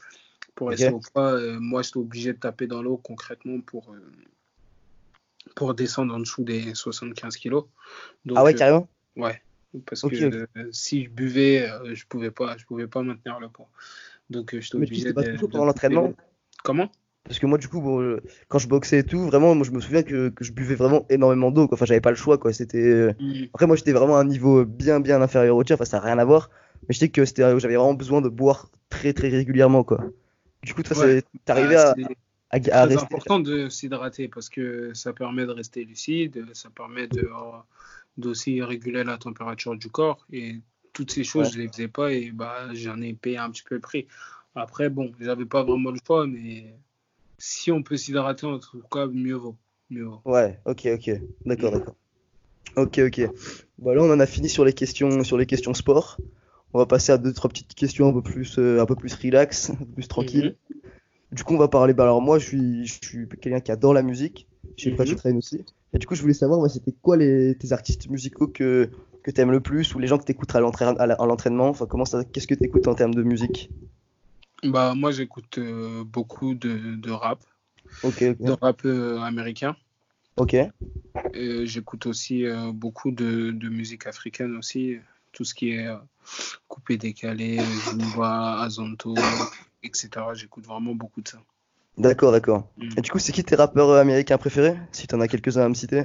pour 0.54 0.68
rester 0.70 0.90
au 0.90 1.00
poids, 1.00 1.32
euh, 1.34 1.58
moi 1.60 1.82
j'étais 1.82 1.98
obligé 1.98 2.32
de 2.32 2.38
taper 2.38 2.66
dans 2.66 2.82
l'eau 2.82 2.96
concrètement 2.96 3.60
pour, 3.60 3.92
euh, 3.92 4.00
pour 5.54 5.74
descendre 5.74 6.14
en 6.14 6.20
dessous 6.20 6.44
des 6.44 6.74
75 6.74 7.36
kilos. 7.36 7.64
Donc, 8.24 8.38
Ah 8.38 8.44
ouais, 8.44 8.54
carrément? 8.54 8.88
ouais. 9.16 9.42
Parce 9.84 10.02
que 10.02 10.46
euh, 10.56 10.68
si 10.72 11.04
je 11.04 11.10
buvais, 11.10 11.68
euh, 11.68 11.94
je 11.94 12.06
pouvais 12.06 12.30
pas, 12.30 12.56
je 12.56 12.64
pouvais 12.64 12.86
pas 12.86 13.02
maintenir 13.02 13.38
le 13.40 13.48
poids. 13.48 13.68
Donc 14.30 14.54
euh, 14.54 14.60
c'était 14.62 15.12
pas 15.12 15.22
de, 15.22 15.36
pendant 15.46 15.64
l'entraînement? 15.64 16.12
Comment? 16.64 16.90
Parce 17.24 17.40
que 17.40 17.46
moi, 17.46 17.58
du 17.58 17.66
coup, 17.66 17.80
bon, 17.80 18.20
quand 18.48 18.58
je 18.58 18.68
boxais 18.68 19.00
et 19.00 19.02
tout, 19.02 19.18
vraiment, 19.18 19.54
moi, 19.56 19.66
je 19.66 19.72
me 19.72 19.80
souviens 19.80 20.04
que, 20.04 20.28
que 20.28 20.44
je 20.44 20.52
buvais 20.52 20.76
vraiment 20.76 21.06
énormément 21.10 21.50
d'eau, 21.50 21.66
quoi. 21.66 21.74
Enfin, 21.74 21.84
j'avais 21.84 22.00
pas 22.00 22.10
le 22.10 22.16
choix, 22.16 22.38
quoi. 22.38 22.52
C'était. 22.52 23.12
Hmm. 23.18 23.46
Après, 23.52 23.66
moi, 23.66 23.74
j'étais 23.74 23.92
vraiment 23.92 24.16
à 24.16 24.20
un 24.20 24.24
niveau 24.24 24.64
bien, 24.64 25.00
bien 25.00 25.20
inférieur 25.20 25.56
au 25.56 25.64
tien. 25.64 25.74
Enfin, 25.74 25.84
ça 25.84 25.98
n'a 25.98 26.04
rien 26.04 26.18
à 26.18 26.24
voir. 26.24 26.50
Mais 26.88 26.94
je 26.94 27.00
sais 27.00 27.08
que 27.08 27.24
c'était, 27.24 27.42
j'avais 27.58 27.74
vraiment 27.74 27.94
besoin 27.94 28.20
de 28.22 28.28
boire 28.28 28.70
très, 28.90 29.12
très 29.12 29.28
régulièrement, 29.28 29.82
quoi. 29.82 30.04
Du 30.62 30.72
coup, 30.72 30.84
toi, 30.84 30.96
Ouais. 30.98 31.22
t'arrivais 31.44 31.74
Ah, 31.76 31.90
à, 31.90 31.94
c'est- 31.96 32.70
à, 32.70 32.82
à 32.82 33.02
important 33.02 33.40
de 33.40 33.68
s'hydrater 33.68 34.28
parce 34.28 34.48
que 34.48 34.94
ça 34.94 35.12
permet 35.12 35.46
de 35.46 35.50
rester 35.50 35.84
lucide, 35.84 36.44
ça 36.52 36.70
permet 36.70 37.08
de, 37.08 37.28
d'aussi 38.18 38.62
réguler 38.62 39.04
la 39.04 39.18
température 39.18 39.76
du 39.76 39.88
corps 39.88 40.26
et 40.32 40.60
toutes 40.92 41.10
ces 41.10 41.24
choses, 41.24 41.46
Ouais. 41.48 41.52
je 41.52 41.58
les 41.60 41.68
faisais 41.68 41.88
pas 41.88 42.12
et 42.12 42.30
bah, 42.30 42.68
j'en 42.74 43.00
ai 43.02 43.12
payé 43.12 43.36
un 43.38 43.50
petit 43.50 43.62
peu 43.62 43.74
le 43.74 43.80
prix. 43.80 44.06
Après, 44.54 44.88
bon, 44.88 45.12
j'avais 45.20 45.44
pas 45.44 45.62
vraiment 45.62 45.90
le 45.90 45.98
choix, 46.06 46.26
mais 46.26 46.74
si 47.38 47.70
on 47.70 47.82
peut 47.82 47.96
s'hydrater, 47.98 48.46
en 48.46 48.58
tout 48.58 48.80
cas, 48.90 49.06
mieux 49.06 49.34
vaut. 49.34 49.56
Mieux 49.90 50.04
vaut. 50.04 50.22
Ouais, 50.24 50.58
ok, 50.64 50.88
ok. 50.94 51.10
D'accord, 51.44 51.72
Mm. 51.72 51.78
d'accord. 51.78 51.94
Ok, 52.76 52.98
ok. 52.98 53.30
Bon, 53.78 53.92
là, 53.94 54.02
on 54.02 54.10
en 54.10 54.20
a 54.20 54.26
fini 54.26 54.48
sur 54.48 54.64
les 54.64 54.72
questions, 54.72 55.22
sur 55.24 55.36
les 55.38 55.46
questions 55.46 55.74
sport. 55.74 56.18
On 56.72 56.78
va 56.78 56.86
passer 56.86 57.12
à 57.12 57.18
deux, 57.18 57.32
trois 57.32 57.48
petites 57.50 57.74
questions 57.74 58.08
un 58.08 58.12
peu 58.12 58.22
plus, 58.22 58.58
euh, 58.58 58.80
un 58.80 58.86
peu 58.86 58.96
plus 58.96 59.14
relax, 59.14 59.70
un 59.70 59.74
peu 59.76 59.84
plus 59.86 60.08
tranquille. 60.08 60.56
Du 61.32 61.44
coup, 61.44 61.54
on 61.54 61.58
va 61.58 61.68
parler. 61.68 61.92
Bah, 61.92 62.04
alors, 62.04 62.22
moi, 62.22 62.38
je 62.38 62.46
suis, 62.46 62.86
je 62.86 62.98
suis 63.02 63.28
quelqu'un 63.40 63.60
qui 63.60 63.70
adore 63.72 63.92
la 63.94 64.02
musique. 64.02 64.46
Je 64.78 64.90
Mhm. 64.90 65.04
tu 65.04 65.16
traînes 65.16 65.36
aussi. 65.38 65.64
Et 65.96 65.98
du 65.98 66.06
coup, 66.06 66.14
je 66.14 66.20
voulais 66.20 66.34
savoir, 66.34 66.58
moi, 66.58 66.68
c'était 66.68 66.92
quoi 66.92 67.16
les, 67.16 67.56
tes 67.56 67.72
artistes 67.72 68.10
musicaux 68.10 68.48
que, 68.48 68.90
que 69.22 69.30
t'aimes 69.30 69.50
le 69.50 69.60
plus 69.60 69.94
ou 69.94 69.98
les 69.98 70.06
gens 70.06 70.18
que 70.18 70.56
à 70.56 70.60
l'entraîne- 70.60 70.94
à 70.98 71.26
l'entraînement? 71.26 71.70
Enfin, 71.70 71.86
comment 71.86 72.04
ça, 72.04 72.22
qu'est-ce 72.22 72.46
que 72.46 72.54
t'écoutes 72.54 72.86
en 72.86 72.94
termes 72.94 73.14
de 73.14 73.22
musique? 73.22 73.70
Bah, 74.62 74.92
moi, 74.94 75.10
j'écoute 75.10 75.56
euh, 75.56 76.04
beaucoup 76.04 76.54
de, 76.54 76.96
de 76.96 77.10
rap, 77.10 77.42
Ok, 78.02 78.22
de 78.22 78.52
rap 78.60 78.84
euh, 78.84 79.20
américain. 79.20 79.74
Ok. 80.36 80.54
J'écoute 81.32 82.04
aussi 82.04 82.44
euh, 82.44 82.72
beaucoup 82.72 83.10
de, 83.10 83.50
de 83.52 83.68
musique 83.70 84.06
africaine 84.06 84.54
aussi, 84.54 84.98
tout 85.32 85.44
ce 85.44 85.54
qui 85.54 85.70
est 85.70 85.88
coupé 86.68 86.98
décalé, 86.98 87.58
zumba, 87.88 88.60
azonto, 88.60 89.14
etc. 89.82 90.34
J'écoute 90.34 90.66
vraiment 90.66 90.94
beaucoup 90.94 91.22
de 91.22 91.28
ça. 91.28 91.38
D'accord, 91.98 92.32
d'accord. 92.32 92.68
Mm. 92.76 92.88
Et 92.98 93.00
du 93.00 93.10
coup, 93.10 93.18
c'est 93.18 93.32
qui 93.32 93.42
tes 93.44 93.56
rappeurs 93.56 93.88
euh, 93.90 94.00
américains 94.00 94.38
préférés? 94.38 94.76
Si 94.92 95.06
t'en 95.06 95.20
as 95.20 95.28
quelques-uns 95.28 95.62
à 95.64 95.68
me 95.68 95.74
citer? 95.74 96.04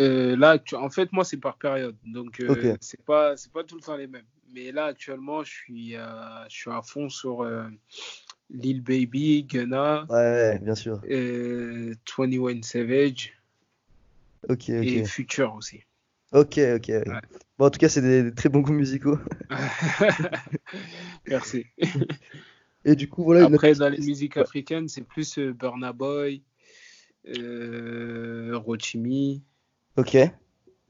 Euh, 0.00 0.36
là, 0.36 0.58
en 0.74 0.90
fait, 0.90 1.12
moi, 1.12 1.24
c'est 1.24 1.36
par 1.36 1.56
période, 1.56 1.96
donc 2.04 2.40
euh, 2.40 2.52
Ok. 2.52 2.78
c'est 2.80 3.04
pas, 3.04 3.36
c'est 3.36 3.52
pas 3.52 3.62
tout 3.62 3.76
le 3.76 3.80
temps 3.80 3.96
les 3.96 4.08
mêmes. 4.08 4.26
Mais 4.52 4.72
là, 4.72 4.86
actuellement, 4.86 5.44
je 5.44 5.50
suis, 5.50 5.96
euh, 5.96 6.44
je 6.48 6.56
suis 6.56 6.70
à 6.70 6.82
fond 6.82 7.08
sur 7.08 7.42
euh, 7.42 7.68
Lil 8.50 8.82
Baby, 8.82 9.44
Gunna, 9.44 10.06
Ouais, 10.08 10.58
bien 10.60 10.74
sûr. 10.74 11.00
euh, 11.10 11.94
21 12.18 12.62
Savage 12.62 13.32
Ok, 14.48 14.68
et 14.68 15.02
ok. 15.02 15.06
Future 15.06 15.54
aussi. 15.54 15.82
Ok, 16.32 16.58
ok. 16.58 16.92
Bon, 17.58 17.66
en 17.66 17.70
tout 17.70 17.78
cas, 17.78 17.88
c'est 17.88 18.02
des, 18.02 18.24
des 18.24 18.34
très 18.34 18.48
bons 18.48 18.60
goûts 18.60 18.72
musicaux. 18.72 19.18
Merci. 21.28 21.66
Et 22.84 22.96
du 22.96 23.08
coup, 23.08 23.24
voilà 23.24 23.44
Après, 23.44 23.74
dans 23.74 23.88
les 23.88 23.98
musiques 23.98 24.36
africaines, 24.36 24.88
c'est 24.88 25.04
plus 25.04 25.38
euh, 25.38 25.52
Burna 25.52 25.92
Boy, 25.92 26.42
euh, 27.38 28.52
Rochimi, 28.54 29.42
Ok. 29.96 30.16
Ok, 30.16 30.32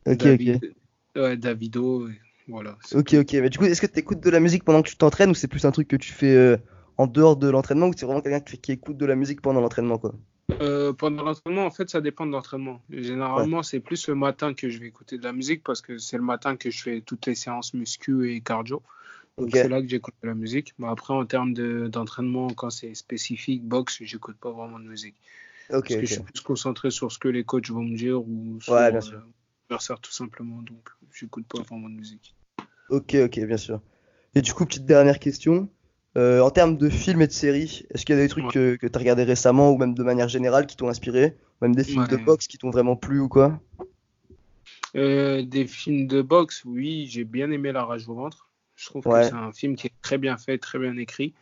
ok. 0.07 0.19
David, 0.19 0.75
ouais, 1.17 1.37
Davido, 1.37 2.09
voilà. 2.49 2.77
Ok, 2.93 3.15
ok. 3.15 3.33
Mais 3.35 3.51
du 3.51 3.59
coup, 3.59 3.65
est-ce 3.65 3.81
que 3.81 3.87
tu 3.87 3.99
écoutes 3.99 4.21
de 4.21 4.31
la 4.31 4.41
musique 4.41 4.65
pendant 4.65 4.83
que 4.83 4.89
tu 4.89 4.97
t'entraînes 4.97 5.31
ou 5.31 5.35
c'est 5.35 5.49
plus 5.49 5.65
un 5.65 5.71
truc 5.71 5.89
que 5.89 5.97
tu 5.97 6.13
fais 6.13 6.35
euh, 6.35 6.57
en 6.97 7.07
dehors 7.07 7.37
de 7.37 7.49
l'entraînement 7.49 7.87
ou 7.87 7.93
c'est 7.97 8.07
vraiment 8.07 8.21
quelqu'un 8.21 8.41
qui, 8.41 8.59
qui 8.59 8.73
écoute 8.73 8.97
de 8.97 9.07
la 9.07 9.17
musique 9.17 9.41
pendant 9.41 9.61
l'entraînement, 9.61 9.99
quoi? 9.99 10.15
Euh, 10.61 10.93
pendant 10.93 11.23
l'entraînement, 11.23 11.65
en 11.65 11.71
fait, 11.71 11.89
ça 11.89 12.01
dépend 12.01 12.27
de 12.27 12.33
l'entraînement. 12.33 12.83
Généralement, 12.91 13.63
c'est 13.63 13.81
plus 13.81 14.09
le 14.09 14.15
matin 14.15 14.53
que 14.53 14.69
je 14.69 14.79
vais 14.79 14.87
écouter 14.87 15.17
de 15.17 15.25
la 15.25 15.33
musique 15.33 15.63
parce 15.63 15.81
que 15.81 15.97
c'est 15.97 16.19
le 16.19 16.23
matin 16.23 16.57
que 16.57 16.71
je 16.71 16.83
fais 16.83 17.01
toutes 17.01 17.27
les 17.27 17.35
séances 17.35 17.73
muscu 17.73 18.31
et 18.31 18.41
cardio. 18.41 18.83
Donc, 19.37 19.51
c'est 19.51 19.69
là 19.69 19.83
que 19.83 19.89
j'écoute 19.89 20.15
de 20.23 20.29
la 20.29 20.35
musique. 20.35 20.75
Mais 20.79 20.87
après, 20.87 21.13
en 21.13 21.27
termes 21.27 21.55
de- 21.55 21.89
d'entraînement, 21.89 22.49
quand 22.51 22.71
c'est 22.71 22.95
spécifique, 22.95 23.65
boxe, 23.65 23.99
j'écoute 24.03 24.37
pas 24.37 24.53
vraiment 24.53 24.79
de 24.79 24.85
musique. 24.85 25.17
Parce 25.69 25.83
que 25.97 26.01
je 26.07 26.07
suis 26.07 26.23
plus 26.23 26.41
concentré 26.41 26.91
sur 26.91 27.11
ce 27.11 27.19
que 27.19 27.29
les 27.29 27.45
coachs 27.45 27.69
vont 27.71 27.83
me 27.83 27.97
dire 27.97 28.21
ou 28.23 28.59
sur 28.61 28.75
Ouais, 28.75 28.95
euh, 28.95 29.01
l'adversaire, 29.69 29.99
tout 30.01 30.13
simplement. 30.13 30.63
Donc, 30.63 30.89
j'écoute 31.13 31.47
pas 31.47 31.63
vraiment 31.63 31.89
de 31.89 31.95
musique. 31.95 32.35
Ok, 32.91 33.17
ok, 33.17 33.41
bien 33.41 33.57
sûr. 33.57 33.81
Et 34.35 34.43
du 34.43 34.53
coup, 34.53 34.67
petite 34.67 34.87
dernière 34.87 35.19
question. 35.19 35.69
Euh, 36.17 36.41
en 36.41 36.51
termes 36.51 36.77
de 36.77 36.89
films 36.89 37.23
et 37.23 37.27
de 37.27 37.33
séries, 37.33 37.87
est-ce 37.91 38.05
qu'il 38.07 38.15
y 38.15 38.19
a 38.19 38.23
des 38.23 38.29
trucs 38.29 38.45
Ouais. 38.45 38.53
que, 38.53 38.77
que 38.77 38.87
tu 38.87 38.97
as 38.97 38.99
regardé 39.01 39.25
récemment 39.25 39.73
ou 39.73 39.79
même 39.79 39.95
de 39.95 40.03
manière 40.05 40.29
générale 40.29 40.67
qui 40.67 40.77
t'ont 40.77 40.89
inspiré? 40.89 41.37
Même 41.61 41.75
des 41.75 41.83
films 41.83 42.07
de 42.07 42.17
boxe 42.17 42.47
qui 42.47 42.59
t'ont 42.59 42.71
vraiment 42.71 42.95
plu 42.95 43.19
ou 43.21 43.29
quoi? 43.29 43.61
Euh, 44.97 45.43
des 45.43 45.67
films 45.67 46.07
de 46.07 46.23
boxe, 46.23 46.63
oui, 46.65 47.07
j'ai 47.09 47.25
bien 47.25 47.51
aimé 47.51 47.73
La 47.73 47.85
Rage 47.85 48.09
au 48.09 48.15
ventre. 48.15 48.49
Je 48.77 48.87
trouve 48.87 49.07
Ouais. 49.07 49.21
que 49.21 49.27
c'est 49.27 49.35
un 49.35 49.53
film 49.53 49.77
qui 49.77 49.87
est 49.89 49.95
très 50.03 50.19
bien 50.19 50.37
fait, 50.37 50.59
très 50.59 50.79
bien 50.79 50.97
écrit. 50.97 51.35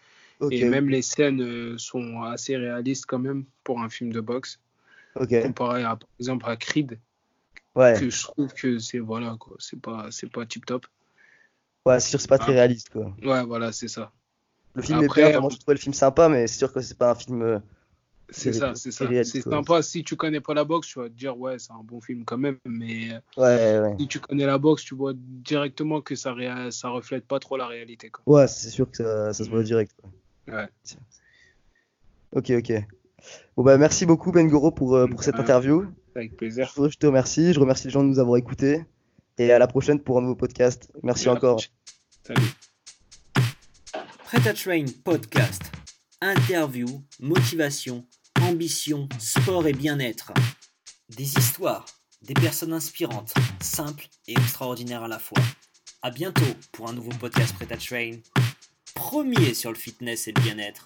Et 0.50 0.64
même 0.64 0.88
les 0.90 1.02
scènes 1.02 1.42
euh, 1.42 1.78
sont 1.78 2.22
assez 2.22 2.56
réalistes 2.56 3.06
quand 3.06 3.18
même 3.20 3.44
pour 3.64 3.80
un 3.82 3.88
film 3.90 4.12
de 4.12 4.20
boxe, 4.20 4.60
ok. 5.14 5.32
comparé 5.38 5.84
à, 5.84 5.96
par 5.96 6.10
exemple 6.20 6.46
à 6.48 6.56
Creed, 6.56 7.00
Ouais, 7.74 8.00
que 8.00 8.10
je 8.10 8.22
trouve 8.22 8.52
que 8.54 8.78
c'est 8.78 9.00
voilà 9.00 9.36
quoi, 9.40 9.56
c'est 9.60 9.80
pas 9.80 10.08
c'est 10.10 10.30
pas 10.30 10.46
tip 10.46 10.66
top. 10.66 10.86
ouais, 11.86 12.00
c'est 12.00 12.10
sûr, 12.10 12.20
c'est 12.20 12.28
pas 12.28 12.38
très 12.38 12.52
Ah. 12.52 12.54
réaliste, 12.54 12.90
quoi. 12.90 13.16
Ouais, 13.22 13.44
voilà, 13.44 13.72
c'est 13.72 13.88
ça. 13.88 14.12
Le 14.74 14.82
film 14.82 14.98
Après, 14.98 15.22
est 15.24 15.30
bien, 15.30 15.40
moi 15.40 15.48
je 15.50 15.56
trouvais 15.56 15.74
le 15.74 15.80
film 15.80 15.94
sympa, 15.94 16.28
mais 16.28 16.46
c'est 16.46 16.58
sûr 16.58 16.72
que 16.72 16.80
c'est 16.82 16.98
pas 16.98 17.12
un 17.12 17.14
film. 17.14 17.62
C'est 18.30 18.52
ça, 18.52 18.74
c'est 18.74 18.90
ça. 18.92 19.06
C'est 19.24 19.42
sympa 19.42 19.82
si 19.82 20.04
tu 20.04 20.16
connais 20.16 20.40
pas 20.40 20.54
la 20.54 20.64
boxe, 20.64 20.88
tu 20.88 20.98
vas 20.98 21.08
te 21.08 21.14
dire 21.14 21.36
ouais, 21.38 21.58
c'est 21.58 21.72
un 21.72 21.82
bon 21.84 22.00
film 22.00 22.24
quand 22.24 22.38
même, 22.38 22.56
mais 22.64 23.10
euh, 23.12 23.20
Ouais, 23.36 23.80
ouais. 23.90 23.96
si 24.00 24.08
tu 24.08 24.20
connais 24.20 24.46
la 24.46 24.56
boxe, 24.58 24.84
tu 24.84 24.94
vois 24.94 25.12
directement 25.16 26.00
que 26.00 26.14
ça 26.14 26.32
ré- 26.32 26.70
ça 26.70 26.88
reflète 26.88 27.26
pas 27.26 27.38
trop 27.40 27.56
la 27.58 27.66
réalité 27.66 28.08
quoi. 28.10 28.22
Ouais, 28.26 28.48
c'est 28.48 28.70
sûr 28.70 28.90
que 28.90 28.96
ça, 28.96 29.32
ça 29.34 29.44
se 29.44 29.50
voit 29.50 29.62
direct. 29.62 29.92
quoi. 30.00 30.10
Ouais. 30.54 30.68
Ok, 32.34 32.50
ok. 32.50 32.72
Bon, 33.56 33.62
bah, 33.62 33.76
merci 33.76 34.06
beaucoup, 34.06 34.32
Ben 34.32 34.48
Goro, 34.48 34.70
pour, 34.72 34.96
euh, 34.96 35.06
pour 35.06 35.22
cette 35.22 35.36
interview. 35.36 35.84
Avec 36.16 36.36
plaisir. 36.36 36.72
Je 36.76 36.96
te 36.96 37.06
remercie. 37.06 37.52
Je 37.52 37.60
remercie 37.60 37.84
les 37.84 37.90
gens 37.90 38.02
de 38.02 38.08
nous 38.08 38.18
avoir 38.18 38.36
écoutés. 38.38 38.84
Et 39.38 39.52
à 39.52 39.58
la 39.58 39.66
prochaine 39.66 40.00
pour 40.00 40.18
un 40.18 40.22
nouveau 40.22 40.34
podcast. 40.34 40.90
Merci 41.02 41.28
encore. 41.28 41.60
Salut. 42.26 42.42
Prêt 44.24 44.48
à 44.48 44.54
Train 44.54 44.84
Podcast. 45.04 45.62
Interview, 46.24 46.86
motivation, 47.18 48.06
ambition, 48.42 49.08
sport 49.18 49.66
et 49.66 49.72
bien-être. 49.72 50.32
Des 51.08 51.36
histoires, 51.36 51.84
des 52.22 52.34
personnes 52.34 52.72
inspirantes, 52.72 53.34
simples 53.60 54.06
et 54.28 54.34
extraordinaires 54.34 55.02
à 55.02 55.08
la 55.08 55.18
fois. 55.18 55.42
À 56.00 56.12
bientôt 56.12 56.54
pour 56.70 56.88
un 56.88 56.92
nouveau 56.92 57.10
podcast 57.10 57.56
Prêt 57.56 57.66
Train. 57.76 58.20
Premier 58.94 59.52
sur 59.52 59.72
le 59.72 59.76
fitness 59.76 60.28
et 60.28 60.32
le 60.32 60.40
bien-être. 60.42 60.84